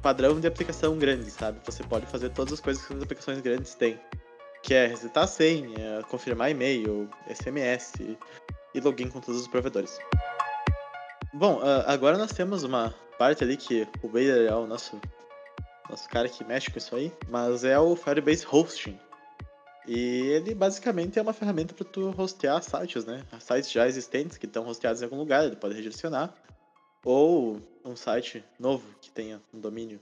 padrão 0.01 0.39
de 0.39 0.45
aplicação 0.45 0.97
grande, 0.97 1.31
sabe? 1.31 1.59
Você 1.65 1.81
pode 1.83 2.05
fazer 2.05 2.29
todas 2.29 2.53
as 2.53 2.59
coisas 2.59 2.85
que 2.85 2.93
as 2.93 3.01
aplicações 3.01 3.39
grandes 3.39 3.73
têm. 3.73 3.99
Que 4.61 4.73
é 4.73 4.87
resetar 4.87 5.23
a 5.23 5.27
senha, 5.27 6.03
confirmar 6.09 6.51
e-mail, 6.51 7.09
SMS 7.33 7.93
e 8.73 8.79
login 8.79 9.07
com 9.07 9.21
todos 9.21 9.41
os 9.41 9.47
provedores. 9.47 9.97
Bom, 11.33 11.59
ah, 11.63 11.85
agora 11.87 12.17
nós 12.17 12.31
temos 12.31 12.63
uma 12.63 12.93
parte 13.17 13.43
ali 13.43 13.55
que 13.55 13.87
o 14.03 14.07
Bader 14.07 14.51
é 14.51 14.55
o 14.55 14.67
nosso, 14.67 14.99
nosso 15.89 16.09
cara 16.09 16.27
que 16.27 16.43
mexe 16.43 16.69
com 16.69 16.77
isso 16.77 16.95
aí, 16.95 17.11
mas 17.29 17.63
é 17.63 17.79
o 17.79 17.95
Firebase 17.95 18.45
Hosting. 18.51 18.99
E 19.87 20.21
ele 20.27 20.53
basicamente 20.53 21.17
é 21.17 21.21
uma 21.21 21.33
ferramenta 21.33 21.73
para 21.73 21.85
tu 21.85 22.13
hostear 22.17 22.61
sites, 22.61 23.05
né? 23.05 23.23
Sites 23.39 23.71
já 23.71 23.87
existentes 23.87 24.37
que 24.37 24.45
estão 24.45 24.67
hosteados 24.67 25.01
em 25.01 25.05
algum 25.05 25.17
lugar, 25.17 25.45
ele 25.45 25.55
pode 25.55 25.75
redirecionar 25.75 26.33
ou 27.05 27.61
um 27.85 27.95
site 27.95 28.43
novo 28.59 28.83
que 28.99 29.11
tenha 29.11 29.39
um 29.53 29.59
domínio 29.59 30.01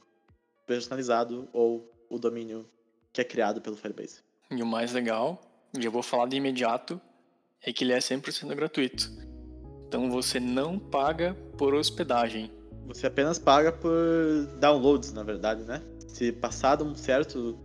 personalizado 0.65 1.47
ou 1.51 1.87
o 2.09 2.17
domínio 2.17 2.65
que 3.11 3.19
é 3.19 3.23
criado 3.23 3.61
pelo 3.61 3.75
Firebase. 3.75 4.21
E 4.49 4.63
o 4.63 4.65
mais 4.65 4.93
legal, 4.93 5.39
e 5.77 5.83
eu 5.83 5.91
vou 5.91 6.01
falar 6.01 6.27
de 6.27 6.37
imediato, 6.37 6.99
é 7.61 7.73
que 7.73 7.83
ele 7.83 7.91
é 7.91 7.97
100% 7.97 8.55
gratuito. 8.55 9.11
Então 9.87 10.09
você 10.09 10.39
não 10.39 10.79
paga 10.79 11.35
por 11.57 11.73
hospedagem. 11.73 12.51
Você 12.87 13.05
apenas 13.05 13.37
paga 13.37 13.71
por 13.71 13.93
downloads, 14.59 15.13
na 15.13 15.23
verdade, 15.23 15.63
né? 15.63 15.81
Se 16.07 16.31
passado 16.31 16.83
um 16.85 16.95
certo 16.95 17.57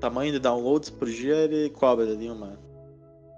tamanho 0.00 0.32
de 0.32 0.38
downloads 0.38 0.90
por 0.90 1.08
dia, 1.08 1.36
ele 1.36 1.70
cobra 1.70 2.10
ali 2.10 2.28
uma, 2.30 2.58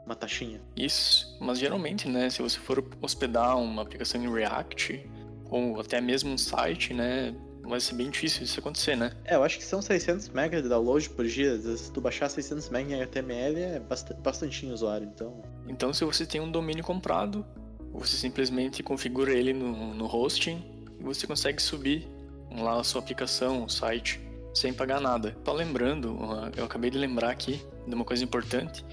uma 0.07 0.15
taxinha. 0.15 0.61
Isso, 0.77 1.37
mas 1.41 1.59
geralmente, 1.59 2.09
né, 2.09 2.31
se 2.31 2.41
você 2.41 2.59
for 2.59 2.85
hospedar 3.01 3.59
uma 3.59 3.83
aplicação 3.83 4.23
em 4.23 4.33
React, 4.33 5.09
ou 5.53 5.79
até 5.79 6.01
mesmo 6.01 6.33
um 6.33 6.39
site, 6.39 6.95
né? 6.95 7.35
Vai 7.63 7.79
ser 7.79 7.95
bem 7.95 8.11
difícil 8.11 8.43
isso 8.43 8.59
acontecer, 8.59 8.97
né? 8.97 9.13
É, 9.25 9.37
eu 9.37 9.45
acho 9.45 9.59
que 9.59 9.65
são 9.65 9.81
600 9.83 10.31
MB 10.31 10.63
de 10.63 10.69
download 10.69 11.11
por 11.11 11.27
dia. 11.27 11.57
Se 11.77 11.93
tu 11.93 12.01
baixar 12.01 12.29
600 12.29 12.71
MB 12.71 12.93
em 12.93 13.03
HTML 13.03 13.61
é 13.61 13.79
bastante, 13.79 14.21
bastante 14.21 14.67
usuário, 14.67 15.07
então... 15.15 15.43
Então, 15.69 15.93
se 15.93 16.05
você 16.05 16.27
tem 16.27 16.41
um 16.41 16.51
domínio 16.51 16.83
comprado, 16.83 17.45
você 17.93 18.17
simplesmente 18.17 18.83
configura 18.83 19.33
ele 19.33 19.53
no, 19.53 19.95
no 19.95 20.07
hosting 20.07 20.65
e 20.99 21.05
você 21.05 21.27
consegue 21.27 21.63
subir 21.63 22.09
lá 22.51 22.81
a 22.81 22.85
sua 22.85 23.01
aplicação, 23.01 23.65
o 23.65 23.69
site, 23.69 24.21
sem 24.55 24.73
pagar 24.73 25.01
nada. 25.01 25.37
Só 25.45 25.53
lembrando, 25.53 26.19
eu 26.57 26.65
acabei 26.65 26.91
de 26.91 26.99
lembrar 26.99 27.31
aqui 27.31 27.63
de 27.87 27.95
uma 27.95 28.05
coisa 28.05 28.25
importante, 28.25 28.85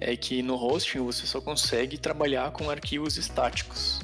é 0.00 0.16
que 0.16 0.40
no 0.40 0.54
hosting 0.54 1.00
você 1.00 1.26
só 1.26 1.40
consegue 1.40 1.98
trabalhar 1.98 2.50
com 2.52 2.70
arquivos 2.70 3.16
estáticos, 3.16 4.00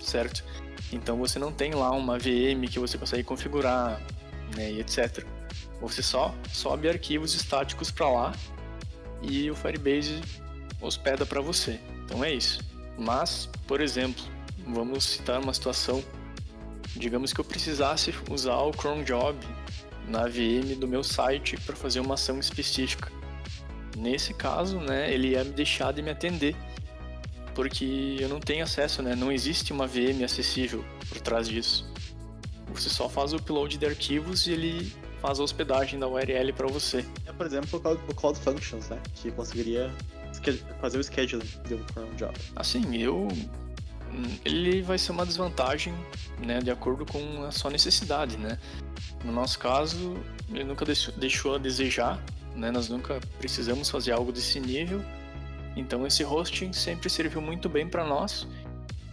certo? 0.00 0.42
Então 0.92 1.16
você 1.16 1.38
não 1.38 1.52
tem 1.52 1.74
lá 1.74 1.90
uma 1.90 2.18
VM 2.18 2.66
que 2.70 2.78
você 2.78 2.96
consegue 2.96 3.24
configurar, 3.24 4.00
né, 4.56 4.72
e 4.72 4.80
etc. 4.80 5.24
Você 5.80 6.02
só 6.02 6.34
sobe 6.52 6.88
arquivos 6.88 7.34
estáticos 7.34 7.90
para 7.90 8.08
lá 8.08 8.32
e 9.22 9.50
o 9.50 9.54
Firebase 9.54 10.20
hospeda 10.80 11.26
para 11.26 11.40
você. 11.40 11.80
Então 12.04 12.24
é 12.24 12.32
isso. 12.32 12.60
Mas, 12.98 13.48
por 13.66 13.80
exemplo, 13.80 14.22
vamos 14.66 15.04
citar 15.04 15.40
uma 15.40 15.52
situação, 15.52 16.02
digamos 16.94 17.32
que 17.32 17.40
eu 17.40 17.44
precisasse 17.44 18.14
usar 18.30 18.58
o 18.58 18.70
cron 18.70 19.02
job 19.02 19.38
na 20.08 20.26
VM 20.26 20.78
do 20.78 20.86
meu 20.86 21.02
site 21.02 21.56
para 21.58 21.76
fazer 21.76 22.00
uma 22.00 22.14
ação 22.14 22.38
específica. 22.38 23.10
Nesse 23.96 24.32
caso, 24.32 24.78
né, 24.78 25.12
ele 25.12 25.28
ia 25.28 25.44
me 25.44 25.52
deixar 25.52 25.92
de 25.92 26.02
me 26.02 26.10
atender 26.10 26.54
porque 27.56 28.18
eu 28.20 28.28
não 28.28 28.38
tenho 28.38 28.62
acesso, 28.62 29.02
né? 29.02 29.16
Não 29.16 29.32
existe 29.32 29.72
uma 29.72 29.86
VM 29.86 30.22
acessível 30.22 30.84
por 31.08 31.18
trás 31.22 31.48
disso. 31.48 31.90
Você 32.74 32.90
só 32.90 33.08
faz 33.08 33.32
o 33.32 33.36
upload 33.36 33.78
de 33.78 33.86
arquivos 33.86 34.46
e 34.46 34.52
ele 34.52 34.92
faz 35.22 35.40
a 35.40 35.42
hospedagem 35.42 35.98
da 35.98 36.06
URL 36.06 36.52
para 36.52 36.66
você. 36.66 37.02
É, 37.24 37.32
por 37.32 37.46
exemplo, 37.46 37.80
o 38.08 38.14
Cloud 38.14 38.38
Functions, 38.38 38.90
né? 38.90 39.00
Que 39.14 39.30
conseguiria 39.30 39.90
fazer 40.82 40.98
o 40.98 41.02
schedule 41.02 41.42
de 41.66 41.74
um 41.74 42.14
job. 42.16 42.34
Assim, 42.54 42.94
eu 42.94 43.26
ele 44.44 44.82
vai 44.82 44.98
ser 44.98 45.12
uma 45.12 45.26
desvantagem, 45.26 45.94
né, 46.38 46.60
de 46.60 46.70
acordo 46.70 47.04
com 47.04 47.44
a 47.44 47.50
sua 47.50 47.70
necessidade, 47.70 48.36
né? 48.36 48.58
No 49.24 49.32
nosso 49.32 49.58
caso, 49.58 50.14
ele 50.50 50.64
nunca 50.64 50.84
deixou 51.16 51.54
a 51.54 51.58
desejar, 51.58 52.22
né? 52.54 52.70
Nós 52.70 52.88
nunca 52.88 53.20
precisamos 53.38 53.90
fazer 53.90 54.12
algo 54.12 54.30
desse 54.30 54.60
nível 54.60 55.02
então 55.76 56.06
esse 56.06 56.24
hosting 56.24 56.72
sempre 56.72 57.10
serviu 57.10 57.40
muito 57.40 57.68
bem 57.68 57.86
para 57.86 58.04
nós 58.04 58.46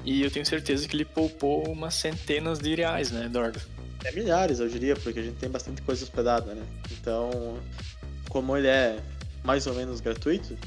e 0.06 0.22
eu 0.22 0.32
tenho 0.32 0.46
certeza 0.46 0.88
que 0.88 0.96
ele 0.96 1.06
poupou 1.06 1.68
umas 1.70 1.94
centenas 1.94 2.60
de 2.60 2.76
reais, 2.76 3.12
né, 3.12 3.26
Eduardo? 3.26 3.60
É 4.04 4.12
milhares, 4.12 4.60
eu 4.60 4.68
diria, 4.68 4.96
porque 4.96 5.20
a 5.20 5.24
gente 5.24 5.38
tem 5.38 5.50
bastante 5.50 5.82
coisa 5.82 6.04
hospedada, 6.04 6.54
né? 6.54 6.66
Então, 6.92 7.58
como 8.30 8.58
ele 8.58 8.68
é 8.68 9.00
mais 9.44 9.66
ou 9.66 9.74
menos 9.74 10.02
gratuito, 10.02 10.58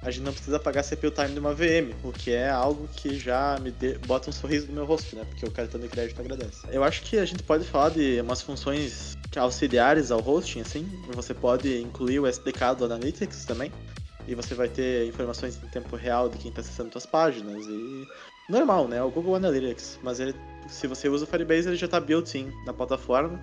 a 0.00 0.10
gente 0.10 0.24
não 0.24 0.32
precisa 0.32 0.58
pagar 0.58 0.82
CPU 0.82 1.10
time 1.10 1.28
de 1.28 1.38
uma 1.38 1.54
VM, 1.54 1.94
o 2.02 2.12
que 2.12 2.32
é 2.32 2.48
algo 2.48 2.88
que 2.96 3.18
já 3.18 3.58
me 3.60 3.70
de... 3.70 3.98
bota 3.98 4.30
um 4.30 4.32
sorriso 4.32 4.66
no 4.68 4.72
meu 4.72 4.86
rosto, 4.86 5.14
né? 5.14 5.24
Porque 5.28 5.44
o 5.44 5.50
cartão 5.50 5.78
de 5.78 5.88
crédito 5.88 6.18
agradece. 6.18 6.66
Eu 6.70 6.82
acho 6.82 7.02
que 7.02 7.18
a 7.18 7.24
gente 7.26 7.42
pode 7.42 7.64
falar 7.64 7.90
de 7.90 8.20
umas 8.20 8.40
funções 8.40 9.16
auxiliares 9.36 10.10
ao 10.10 10.26
hosting, 10.26 10.62
assim. 10.62 10.88
Você 11.14 11.34
pode 11.34 11.78
incluir 11.80 12.20
o 12.20 12.26
SDK 12.26 12.74
do 12.78 12.86
Analytics 12.86 13.44
também 13.44 13.70
e 14.26 14.34
você 14.34 14.54
vai 14.54 14.68
ter 14.68 15.08
informações 15.08 15.58
em 15.62 15.68
tempo 15.68 15.96
real 15.96 16.28
de 16.28 16.38
quem 16.38 16.48
está 16.50 16.60
acessando 16.60 16.92
suas 16.92 17.06
páginas 17.06 17.66
e 17.66 18.06
normal, 18.48 18.88
né? 18.88 19.02
O 19.02 19.10
Google 19.10 19.36
Analytics, 19.36 19.98
mas 20.02 20.20
ele, 20.20 20.34
se 20.68 20.86
você 20.86 21.08
usa 21.08 21.24
o 21.24 21.26
Firebase, 21.26 21.68
ele 21.68 21.76
já 21.76 21.86
está 21.86 22.00
built-in 22.00 22.52
na 22.64 22.72
plataforma 22.72 23.40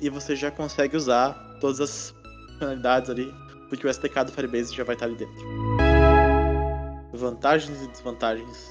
e 0.00 0.08
você 0.08 0.36
já 0.36 0.50
consegue 0.50 0.96
usar 0.96 1.32
todas 1.60 1.80
as 1.80 2.14
funcionalidades 2.52 3.10
ali, 3.10 3.32
porque 3.68 3.86
o 3.86 3.90
SDK 3.90 4.24
do 4.26 4.32
Firebase 4.32 4.74
já 4.74 4.84
vai 4.84 4.94
estar 4.94 5.06
ali 5.06 5.16
dentro. 5.16 5.34
Vantagens 7.12 7.82
e 7.82 7.86
desvantagens. 7.88 8.70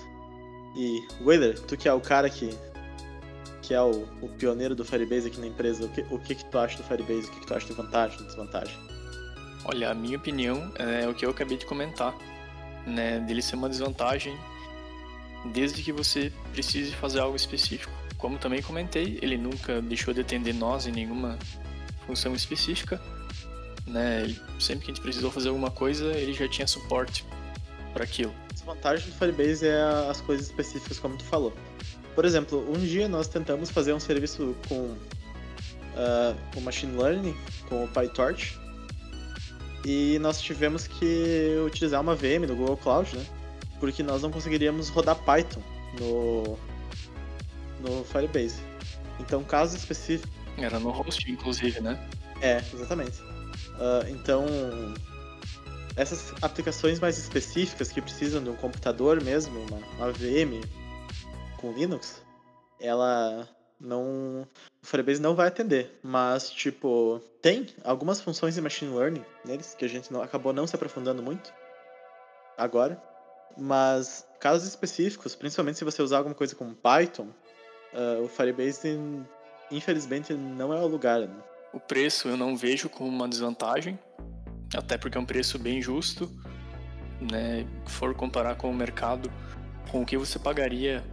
E 0.76 1.00
Wailer, 1.24 1.60
tu 1.60 1.76
que 1.76 1.88
é 1.88 1.94
o 1.94 2.02
cara 2.02 2.30
que 2.30 2.50
que 3.62 3.76
é 3.76 3.82
o, 3.82 4.08
o 4.22 4.28
pioneiro 4.38 4.76
do 4.76 4.84
Firebase 4.84 5.28
aqui 5.28 5.40
na 5.40 5.48
empresa, 5.48 5.86
o 5.86 5.90
que, 5.90 6.02
o 6.10 6.20
que 6.20 6.36
que 6.36 6.46
tu 6.46 6.58
acha 6.58 6.78
do 6.78 6.84
Firebase? 6.84 7.28
O 7.28 7.32
que, 7.32 7.40
que 7.42 7.48
tu 7.48 7.54
acha 7.54 7.68
de 7.68 7.74
vantagem 7.74 8.20
e 8.20 8.24
desvantagem? 8.24 8.76
Olha, 9.64 9.92
a 9.92 9.94
minha 9.94 10.18
opinião 10.18 10.72
é 10.76 11.08
o 11.08 11.14
que 11.14 11.26
eu 11.26 11.30
acabei 11.30 11.58
de 11.58 11.66
comentar, 11.66 12.16
né? 12.86 13.20
Dele 13.20 13.42
ser 13.42 13.56
uma 13.56 13.70
desvantagem 13.70 14.38
desde 15.46 15.82
que 15.82 15.92
você 15.92 16.32
precise 16.52 16.92
fazer 16.96 17.20
algo 17.20 17.36
específico. 17.36 17.92
Como 18.18 18.38
também 18.38 18.62
comentei, 18.62 19.20
ele 19.22 19.38
nunca 19.38 19.82
deixou 19.82 20.14
de 20.14 20.22
atender 20.22 20.54
nós 20.54 20.86
em 20.86 20.92
nenhuma 20.92 21.38
função 22.06 22.34
específica, 22.34 23.02
né? 23.86 24.36
Sempre 24.60 24.86
que 24.86 24.92
a 24.92 24.94
gente 24.94 25.02
precisou 25.02 25.32
fazer 25.32 25.50
alguma 25.50 25.72
coisa, 25.72 26.06
ele 26.14 26.34
já 26.34 26.48
tinha 26.48 26.68
suporte 26.68 27.26
para 27.94 28.04
aquilo. 28.04 28.34
A 28.50 28.54
desvantagem 28.54 29.10
do 29.10 29.16
Firebase 29.16 29.68
é 29.68 29.82
as 30.10 30.22
coisas 30.22 30.48
específicas, 30.48 31.00
como 31.00 31.18
tu 31.18 31.24
falou. 31.26 31.54
Por 32.16 32.26
exemplo, 32.26 32.66
um 32.70 32.80
dia 32.80 33.08
nós 33.08 33.28
tentamos 33.28 33.70
fazer 33.70 33.94
um 33.94 34.00
serviço 34.00 34.56
com 34.68 34.96
uh, 35.96 36.36
o 36.56 36.62
machine 36.62 36.96
learning, 36.98 37.36
com 37.68 37.84
o 37.84 37.88
PyTorch, 37.88 38.61
e 39.86 40.20
nós 40.20 40.40
tivemos 40.42 40.88
que 40.88 41.56
utilizar 41.66 42.02
uma 42.02 42.16
VM 42.16 42.46
no 42.48 42.56
Google 42.56 42.78
Cloud, 42.78 43.16
né? 43.16 43.26
Porque 43.80 44.04
nós 44.04 44.22
não 44.22 44.30
conseguiríamos 44.30 44.90
rodar 44.90 45.16
Python 45.24 45.62
no, 46.00 46.58
no 47.80 48.04
Firebase. 48.04 48.62
Então, 49.20 49.44
caso 49.44 49.76
específico. 49.76 50.32
Era 50.58 50.80
no 50.80 50.92
host, 50.92 51.30
inclusive, 51.32 51.80
né? 51.82 52.00
É, 52.42 52.58
exatamente. 52.74 53.22
Uh, 53.22 54.08
então, 54.10 54.46
essas 55.96 56.34
aplicações 56.42 57.00
mais 57.00 57.18
específicas 57.18 57.92
que 57.92 58.02
precisam 58.02 58.44
de 58.44 58.50
um 58.50 58.56
computador 58.56 59.24
mesmo, 59.24 59.60
uma, 59.60 59.78
uma 59.98 60.12
VM 60.12 60.62
com 61.58 61.72
Linux, 61.72 62.22
ela 62.80 63.48
não 63.80 64.48
o 64.84 64.88
Firebase 64.88 65.22
não 65.22 65.36
vai 65.36 65.48
atender, 65.48 66.00
mas 66.02 66.50
tipo, 66.50 67.22
tem 67.42 67.68
algumas 67.84 68.20
funções 68.20 68.56
de 68.56 68.62
machine 68.62 68.96
learning 68.96 69.24
neles 69.46 69.76
que 69.76 69.86
a 69.86 69.88
gente 69.88 70.12
não, 70.12 70.22
acabou 70.22 70.52
não 70.52 70.66
se 70.66 70.76
aprofundando 70.76 71.22
muito 71.22 71.54
agora, 72.58 73.02
mas 73.58 74.26
casos 74.40 74.68
específicos, 74.68 75.36
principalmente 75.36 75.78
se 75.78 75.84
você 75.84 76.02
usar 76.02 76.18
alguma 76.18 76.36
coisa 76.36 76.56
como 76.56 76.74
Python, 76.74 77.28
uh, 77.94 78.24
o 78.24 78.28
Firebase 78.28 78.98
infelizmente 79.70 80.34
não 80.34 80.74
é 80.74 80.82
o 80.82 80.88
lugar. 80.88 81.22
Né? 81.22 81.36
O 81.74 81.80
preço 81.80 82.28
eu 82.28 82.36
não 82.36 82.58
vejo 82.58 82.90
como 82.90 83.10
uma 83.10 83.28
desvantagem, 83.28 84.00
até 84.76 84.98
porque 84.98 85.18
é 85.18 85.22
um 85.22 85.26
preço 85.26 85.60
bem 85.60 85.82
justo, 85.82 86.30
né? 87.32 87.68
For 87.86 88.16
comparar 88.16 88.56
com 88.56 88.70
o 88.70 88.74
mercado, 88.74 89.32
com 89.92 90.02
o 90.02 90.06
que 90.06 90.18
você 90.18 90.40
pagaria 90.40 91.04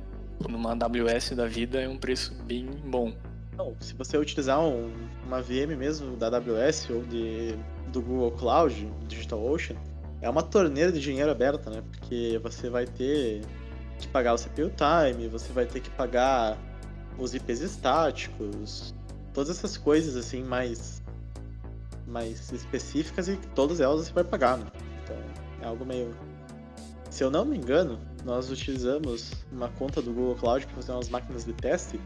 numa 0.49 0.73
AWS 0.73 1.31
da 1.31 1.47
vida, 1.47 1.81
é 1.81 1.89
um 1.89 1.99
preço 1.99 2.35
bem 2.45 2.67
bom. 2.67 3.13
Não, 3.59 3.75
se 3.81 3.93
você 3.95 4.17
utilizar 4.17 4.61
um, 4.61 4.89
uma 5.27 5.43
VM 5.43 5.77
mesmo 5.77 6.17
da 6.17 6.29
AWS 6.29 6.91
ou 6.91 7.03
de, 7.03 7.59
do 7.89 8.01
Google 8.01 8.31
Cloud, 8.31 8.89
DigitalOcean, 9.09 9.75
é 10.21 10.31
uma 10.31 10.45
torneira 10.45 10.93
de 10.93 11.01
dinheiro 11.01 11.29
aberta, 11.29 11.69
né? 11.69 11.83
Porque 11.91 12.39
você 12.41 12.71
vai 12.71 12.87
ter 12.87 13.43
que 13.99 14.07
pagar 14.07 14.35
o 14.35 14.37
CPU 14.37 14.71
time, 14.71 15.27
você 15.27 15.53
vai 15.53 15.67
ter 15.67 15.81
que 15.81 15.91
pagar 15.91 16.57
os 17.19 17.35
IPs 17.35 17.61
estáticos, 17.61 18.95
todas 19.35 19.51
essas 19.51 19.77
coisas 19.77 20.15
assim 20.15 20.45
mais 20.45 21.03
mais 22.07 22.53
específicas 22.53 23.29
e 23.29 23.37
todas 23.57 23.81
elas 23.81 24.07
você 24.07 24.13
vai 24.13 24.23
pagar, 24.23 24.57
né? 24.57 24.67
Então 25.03 25.17
é 25.63 25.67
algo 25.67 25.85
meio. 25.85 26.15
Se 27.11 27.25
eu 27.25 27.31
não 27.31 27.45
me 27.45 27.57
engano, 27.57 27.99
nós 28.25 28.53
utilizamos 28.53 29.33
uma 29.51 29.69
conta 29.71 30.01
do 30.01 30.13
Google 30.13 30.37
Cloud 30.37 30.65
para 30.65 30.77
fazer 30.77 30.93
umas 30.93 31.09
máquinas 31.09 31.45
de 31.45 31.53
teste 31.55 32.01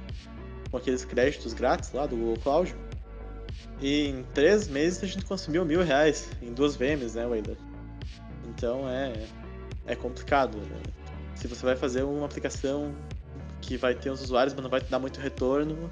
com 0.73 0.79
aqueles 0.79 1.05
créditos 1.05 1.53
grátis 1.53 1.93
lá 1.93 2.07
do 2.07 2.17
Google 2.17 2.39
Cloud. 2.39 2.75
E 3.81 4.09
em 4.09 4.25
três 4.35 4.67
meses 4.67 5.05
a 5.05 5.07
gente 5.07 5.25
consumiu 5.25 5.65
mil 5.65 5.83
reais 5.83 6.31
em 6.41 6.53
duas 6.53 6.75
VMs, 6.75 7.15
né, 7.15 7.27
Wader? 7.27 7.57
Então 8.49 8.89
é, 8.89 9.13
é 9.87 9.95
complicado. 9.95 10.57
Né? 10.57 10.83
Se 11.35 11.47
você 11.47 11.65
vai 11.65 11.77
fazer 11.77 12.03
uma 12.03 12.25
aplicação 12.25 12.95
que 13.61 13.77
vai 13.77 13.95
ter 13.95 14.11
uns 14.11 14.23
usuários, 14.23 14.55
mas 14.55 14.63
não 14.63 14.71
vai 14.71 14.81
te 14.81 14.91
dar 14.91 14.99
muito 14.99 15.21
retorno, 15.21 15.91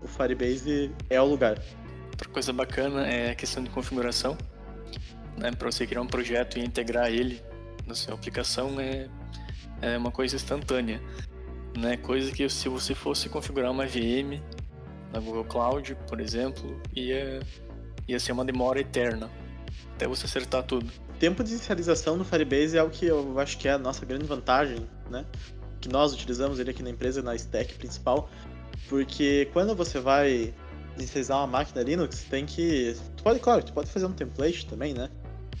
o 0.00 0.08
Firebase 0.08 0.90
é 1.10 1.20
o 1.20 1.26
lugar. 1.26 1.62
Outra 2.10 2.28
coisa 2.30 2.52
bacana 2.52 3.06
é 3.06 3.32
a 3.32 3.34
questão 3.34 3.62
de 3.62 3.70
configuração. 3.70 4.36
Né? 5.36 5.52
Para 5.52 5.70
você 5.70 5.86
criar 5.86 6.00
um 6.00 6.06
projeto 6.06 6.58
e 6.58 6.64
integrar 6.64 7.08
ele 7.12 7.42
na 7.86 7.94
sua 7.94 8.14
aplicação 8.14 8.80
é, 8.80 9.08
é 9.82 9.98
uma 9.98 10.10
coisa 10.10 10.34
instantânea. 10.34 11.00
Né? 11.78 11.96
Coisa 11.96 12.32
que 12.32 12.48
se 12.48 12.68
você 12.68 12.94
fosse 12.94 13.28
configurar 13.28 13.70
uma 13.70 13.86
VM 13.86 14.42
na 15.12 15.20
Google 15.20 15.44
Cloud, 15.44 15.96
por 16.08 16.20
exemplo, 16.20 16.80
ia, 16.94 17.40
ia 18.06 18.18
ser 18.18 18.32
uma 18.32 18.44
demora 18.44 18.80
eterna 18.80 19.30
até 19.94 20.06
você 20.06 20.26
acertar 20.26 20.62
tudo. 20.62 20.90
Tempo 21.18 21.42
de 21.42 21.50
inicialização 21.50 22.16
no 22.16 22.24
Firebase 22.24 22.76
é 22.76 22.82
o 22.82 22.90
que 22.90 23.06
eu 23.06 23.38
acho 23.38 23.58
que 23.58 23.68
é 23.68 23.72
a 23.72 23.78
nossa 23.78 24.04
grande 24.06 24.24
vantagem, 24.24 24.86
né? 25.10 25.24
Que 25.80 25.88
nós 25.88 26.12
utilizamos 26.12 26.60
ele 26.60 26.70
aqui 26.70 26.82
na 26.82 26.90
empresa, 26.90 27.22
na 27.22 27.34
stack 27.34 27.74
principal, 27.74 28.30
porque 28.88 29.48
quando 29.52 29.74
você 29.74 29.98
vai 29.98 30.54
inicializar 30.96 31.38
uma 31.38 31.46
máquina 31.46 31.82
Linux, 31.82 32.24
tem 32.24 32.46
que. 32.46 32.96
Tu 33.16 33.22
pode, 33.22 33.40
claro, 33.40 33.62
tu 33.62 33.72
pode 33.72 33.90
fazer 33.90 34.06
um 34.06 34.12
template 34.12 34.66
também, 34.66 34.94
né? 34.94 35.10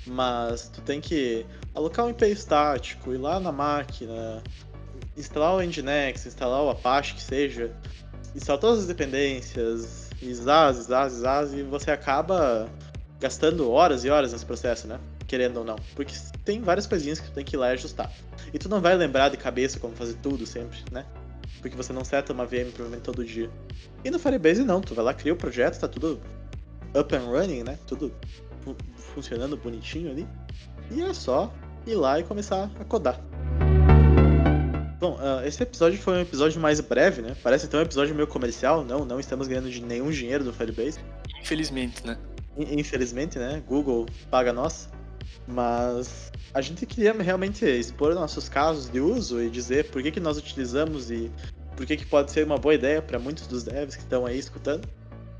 Mas 0.06 0.68
tu 0.68 0.80
tem 0.82 1.00
que 1.00 1.44
alocar 1.74 2.06
um 2.06 2.10
IP 2.10 2.26
estático, 2.26 3.12
ir 3.12 3.18
lá 3.18 3.40
na 3.40 3.50
máquina, 3.50 4.42
instalar 5.18 5.54
o 5.54 5.60
Nginx, 5.60 6.26
instalar 6.26 6.62
o 6.62 6.70
Apache 6.70 7.14
que 7.14 7.22
seja, 7.22 7.72
instalar 8.34 8.60
todas 8.60 8.80
as 8.80 8.86
dependências, 8.86 10.10
ISAS, 10.22 10.78
ISAS, 10.78 11.12
ISAS, 11.14 11.52
e 11.52 11.62
você 11.62 11.90
acaba 11.90 12.68
gastando 13.20 13.70
horas 13.70 14.04
e 14.04 14.10
horas 14.10 14.32
nesse 14.32 14.46
processo, 14.46 14.86
né? 14.86 14.98
Querendo 15.26 15.58
ou 15.58 15.64
não. 15.64 15.76
Porque 15.94 16.14
tem 16.44 16.62
várias 16.62 16.86
coisinhas 16.86 17.20
que 17.20 17.28
tu 17.28 17.32
tem 17.34 17.44
que 17.44 17.56
ir 17.56 17.58
lá 17.58 17.70
e 17.70 17.72
ajustar. 17.72 18.10
E 18.52 18.58
tu 18.58 18.68
não 18.68 18.80
vai 18.80 18.96
lembrar 18.96 19.28
de 19.28 19.36
cabeça 19.36 19.78
como 19.78 19.94
fazer 19.94 20.14
tudo 20.14 20.46
sempre, 20.46 20.78
né? 20.90 21.04
Porque 21.60 21.76
você 21.76 21.92
não 21.92 22.04
seta 22.04 22.32
uma 22.32 22.46
VM 22.46 22.70
provavelmente 22.72 23.02
todo 23.02 23.24
dia. 23.24 23.50
E 24.04 24.10
no 24.10 24.18
Firebase 24.18 24.62
não, 24.62 24.80
tu 24.80 24.94
vai 24.94 25.04
lá, 25.04 25.12
cria 25.12 25.32
o 25.32 25.36
projeto, 25.36 25.78
tá 25.78 25.88
tudo 25.88 26.20
up 26.98 27.14
and 27.14 27.24
running, 27.24 27.64
né? 27.64 27.78
Tudo 27.86 28.14
fu 28.62 28.76
funcionando 29.14 29.56
bonitinho 29.56 30.10
ali. 30.10 30.26
E 30.90 31.02
é 31.02 31.12
só 31.12 31.52
ir 31.86 31.96
lá 31.96 32.20
e 32.20 32.22
começar 32.22 32.70
a 32.78 32.84
codar. 32.84 33.20
Bom, 35.00 35.14
uh, 35.14 35.46
esse 35.46 35.62
episódio 35.62 35.96
foi 35.98 36.14
um 36.14 36.20
episódio 36.20 36.60
mais 36.60 36.80
breve, 36.80 37.22
né? 37.22 37.36
Parece 37.40 37.66
até 37.66 37.78
um 37.78 37.82
episódio 37.82 38.14
meio 38.14 38.26
comercial. 38.26 38.84
Não, 38.84 39.04
não 39.04 39.20
estamos 39.20 39.46
ganhando 39.46 39.70
de 39.70 39.80
nenhum 39.80 40.10
dinheiro 40.10 40.42
do 40.42 40.52
Firebase. 40.52 40.98
Infelizmente, 41.40 42.04
né? 42.04 42.18
Infelizmente, 42.56 43.38
né? 43.38 43.62
Google 43.66 44.06
paga 44.28 44.52
nós. 44.52 44.88
Mas 45.46 46.32
a 46.52 46.60
gente 46.60 46.84
queria 46.84 47.12
realmente 47.12 47.64
expor 47.64 48.12
nossos 48.14 48.48
casos 48.48 48.90
de 48.90 49.00
uso 49.00 49.40
e 49.40 49.48
dizer 49.48 49.88
por 49.90 50.02
que, 50.02 50.10
que 50.10 50.20
nós 50.20 50.36
utilizamos 50.36 51.10
e 51.10 51.30
por 51.76 51.86
que, 51.86 51.96
que 51.96 52.04
pode 52.04 52.32
ser 52.32 52.44
uma 52.44 52.58
boa 52.58 52.74
ideia 52.74 53.00
para 53.00 53.20
muitos 53.20 53.46
dos 53.46 53.62
devs 53.62 53.94
que 53.94 54.02
estão 54.02 54.26
aí 54.26 54.38
escutando. 54.38 54.88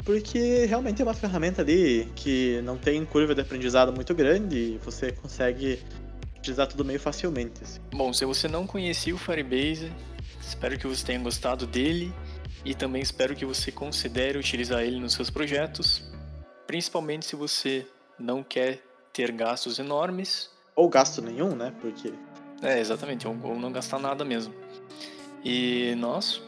Porque 0.05 0.67
realmente 0.67 1.03
é 1.03 1.05
uma 1.05 1.15
ferramenta 1.15 1.63
ali 1.63 2.09
que 2.15 2.63
não 2.63 2.79
tem 2.79 3.05
curva 3.05 3.35
de 3.35 3.41
aprendizado 3.41 3.93
muito 3.93 4.15
grande 4.15 4.57
e 4.57 4.81
você 4.85 5.11
consegue 5.11 5.81
utilizar 6.49 6.67
tudo 6.67 6.85
meio 6.85 6.99
facilmente. 6.99 7.63
Assim. 7.63 7.81
Bom, 7.93 8.13
se 8.13 8.25
você 8.25 8.49
não 8.49 8.67
conhecia 8.67 9.15
o 9.15 9.19
Firebase, 9.19 9.93
espero 10.41 10.79
que 10.79 10.87
você 10.87 11.05
tenha 11.05 11.19
gostado 11.19 11.67
dele 11.67 12.13
e 12.65 12.75
também 12.75 13.03
espero 13.03 13.37
que 13.37 13.45
você 13.45 13.71
considere 13.71 14.39
utilizar 14.39 14.83
ele 14.83 14.99
nos 14.99 15.13
seus 15.13 15.31
projetos, 15.31 16.03
principalmente 16.67 17.27
se 17.27 17.37
você 17.37 17.87
não 18.19 18.43
quer 18.43 18.83
ter 19.13 19.31
gastos 19.31 19.79
enormes. 19.79 20.51
Ou 20.75 20.89
gasto 20.89 21.21
nenhum, 21.21 21.55
né? 21.55 21.73
Porque. 21.81 22.13
É, 22.63 22.81
exatamente, 22.81 23.27
ou, 23.29 23.37
ou 23.43 23.59
não 23.59 23.71
gastar 23.71 23.99
nada 23.99 24.25
mesmo. 24.25 24.55
E 25.45 25.95
nós 25.97 26.43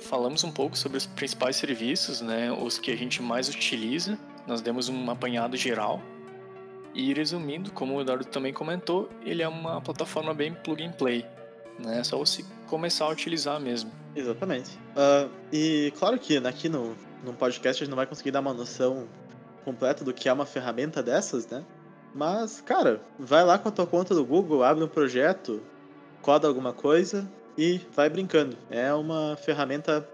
falamos 0.00 0.42
um 0.42 0.50
pouco 0.50 0.76
sobre 0.76 0.98
os 0.98 1.06
principais 1.06 1.56
serviços, 1.56 2.20
né? 2.20 2.50
Os 2.50 2.78
que 2.78 2.90
a 2.90 2.96
gente 2.96 3.22
mais 3.22 3.48
utiliza. 3.48 4.18
Nós 4.46 4.60
demos 4.60 4.88
um 4.88 5.10
apanhado 5.10 5.56
geral. 5.56 6.00
E 6.96 7.12
resumindo, 7.12 7.70
como 7.72 7.94
o 7.94 8.00
Eduardo 8.00 8.24
também 8.24 8.54
comentou, 8.54 9.10
ele 9.22 9.42
é 9.42 9.48
uma 9.48 9.82
plataforma 9.82 10.32
bem 10.32 10.54
plug 10.54 10.82
and 10.82 10.92
play. 10.92 11.26
Né? 11.78 12.00
É 12.00 12.02
só 12.02 12.16
você 12.16 12.42
começar 12.68 13.04
a 13.04 13.10
utilizar 13.10 13.60
mesmo. 13.60 13.92
Exatamente. 14.14 14.70
Uh, 14.96 15.30
e 15.52 15.92
claro 15.98 16.18
que 16.18 16.38
aqui 16.38 16.70
no, 16.70 16.96
no 17.22 17.34
podcast 17.34 17.82
a 17.82 17.84
gente 17.84 17.90
não 17.90 17.96
vai 17.96 18.06
conseguir 18.06 18.30
dar 18.30 18.40
uma 18.40 18.54
noção 18.54 19.06
completa 19.62 20.02
do 20.02 20.14
que 20.14 20.26
é 20.26 20.32
uma 20.32 20.46
ferramenta 20.46 21.02
dessas, 21.02 21.46
né? 21.46 21.62
Mas, 22.14 22.62
cara, 22.62 23.02
vai 23.18 23.44
lá 23.44 23.58
com 23.58 23.68
a 23.68 23.72
tua 23.72 23.86
conta 23.86 24.14
do 24.14 24.24
Google, 24.24 24.64
abre 24.64 24.82
um 24.82 24.88
projeto, 24.88 25.62
coda 26.22 26.48
alguma 26.48 26.72
coisa 26.72 27.30
e 27.58 27.78
vai 27.94 28.08
brincando. 28.08 28.56
É 28.70 28.94
uma 28.94 29.36
ferramenta 29.36 30.08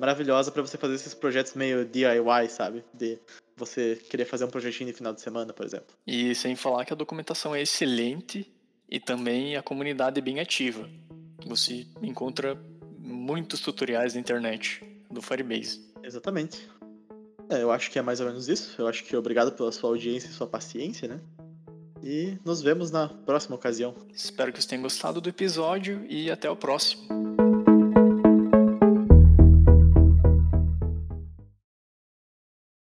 maravilhosa 0.00 0.50
para 0.50 0.62
você 0.62 0.76
fazer 0.76 0.94
esses 0.94 1.14
projetos 1.14 1.54
meio 1.54 1.84
DIY, 1.84 2.48
sabe? 2.48 2.84
De 2.92 3.20
você 3.56 3.96
querer 4.10 4.24
fazer 4.24 4.44
um 4.44 4.48
projetinho 4.48 4.90
de 4.90 4.96
final 4.96 5.12
de 5.12 5.20
semana, 5.20 5.52
por 5.52 5.64
exemplo. 5.64 5.94
E 6.06 6.34
sem 6.34 6.56
falar 6.56 6.84
que 6.84 6.92
a 6.92 6.96
documentação 6.96 7.54
é 7.54 7.62
excelente 7.62 8.52
e 8.88 9.00
também 9.00 9.56
a 9.56 9.62
comunidade 9.62 10.18
é 10.18 10.22
bem 10.22 10.40
ativa. 10.40 10.88
Você 11.46 11.86
encontra 12.02 12.58
muitos 12.98 13.60
tutoriais 13.60 14.14
na 14.14 14.20
internet 14.20 14.82
do 15.10 15.20
Firebase. 15.20 15.92
Exatamente. 16.02 16.68
É, 17.48 17.62
eu 17.62 17.70
acho 17.70 17.90
que 17.90 17.98
é 17.98 18.02
mais 18.02 18.20
ou 18.20 18.26
menos 18.26 18.48
isso. 18.48 18.74
Eu 18.80 18.88
acho 18.88 19.04
que 19.04 19.16
obrigado 19.16 19.52
pela 19.52 19.70
sua 19.70 19.90
audiência 19.90 20.28
e 20.28 20.32
sua 20.32 20.46
paciência, 20.46 21.08
né? 21.08 21.20
E 22.02 22.36
nos 22.44 22.60
vemos 22.60 22.90
na 22.90 23.08
próxima 23.08 23.56
ocasião. 23.56 23.94
Espero 24.12 24.52
que 24.52 24.58
vocês 24.58 24.66
tenham 24.66 24.82
gostado 24.82 25.20
do 25.20 25.28
episódio 25.28 26.04
e 26.08 26.30
até 26.30 26.50
o 26.50 26.56
próximo. 26.56 27.23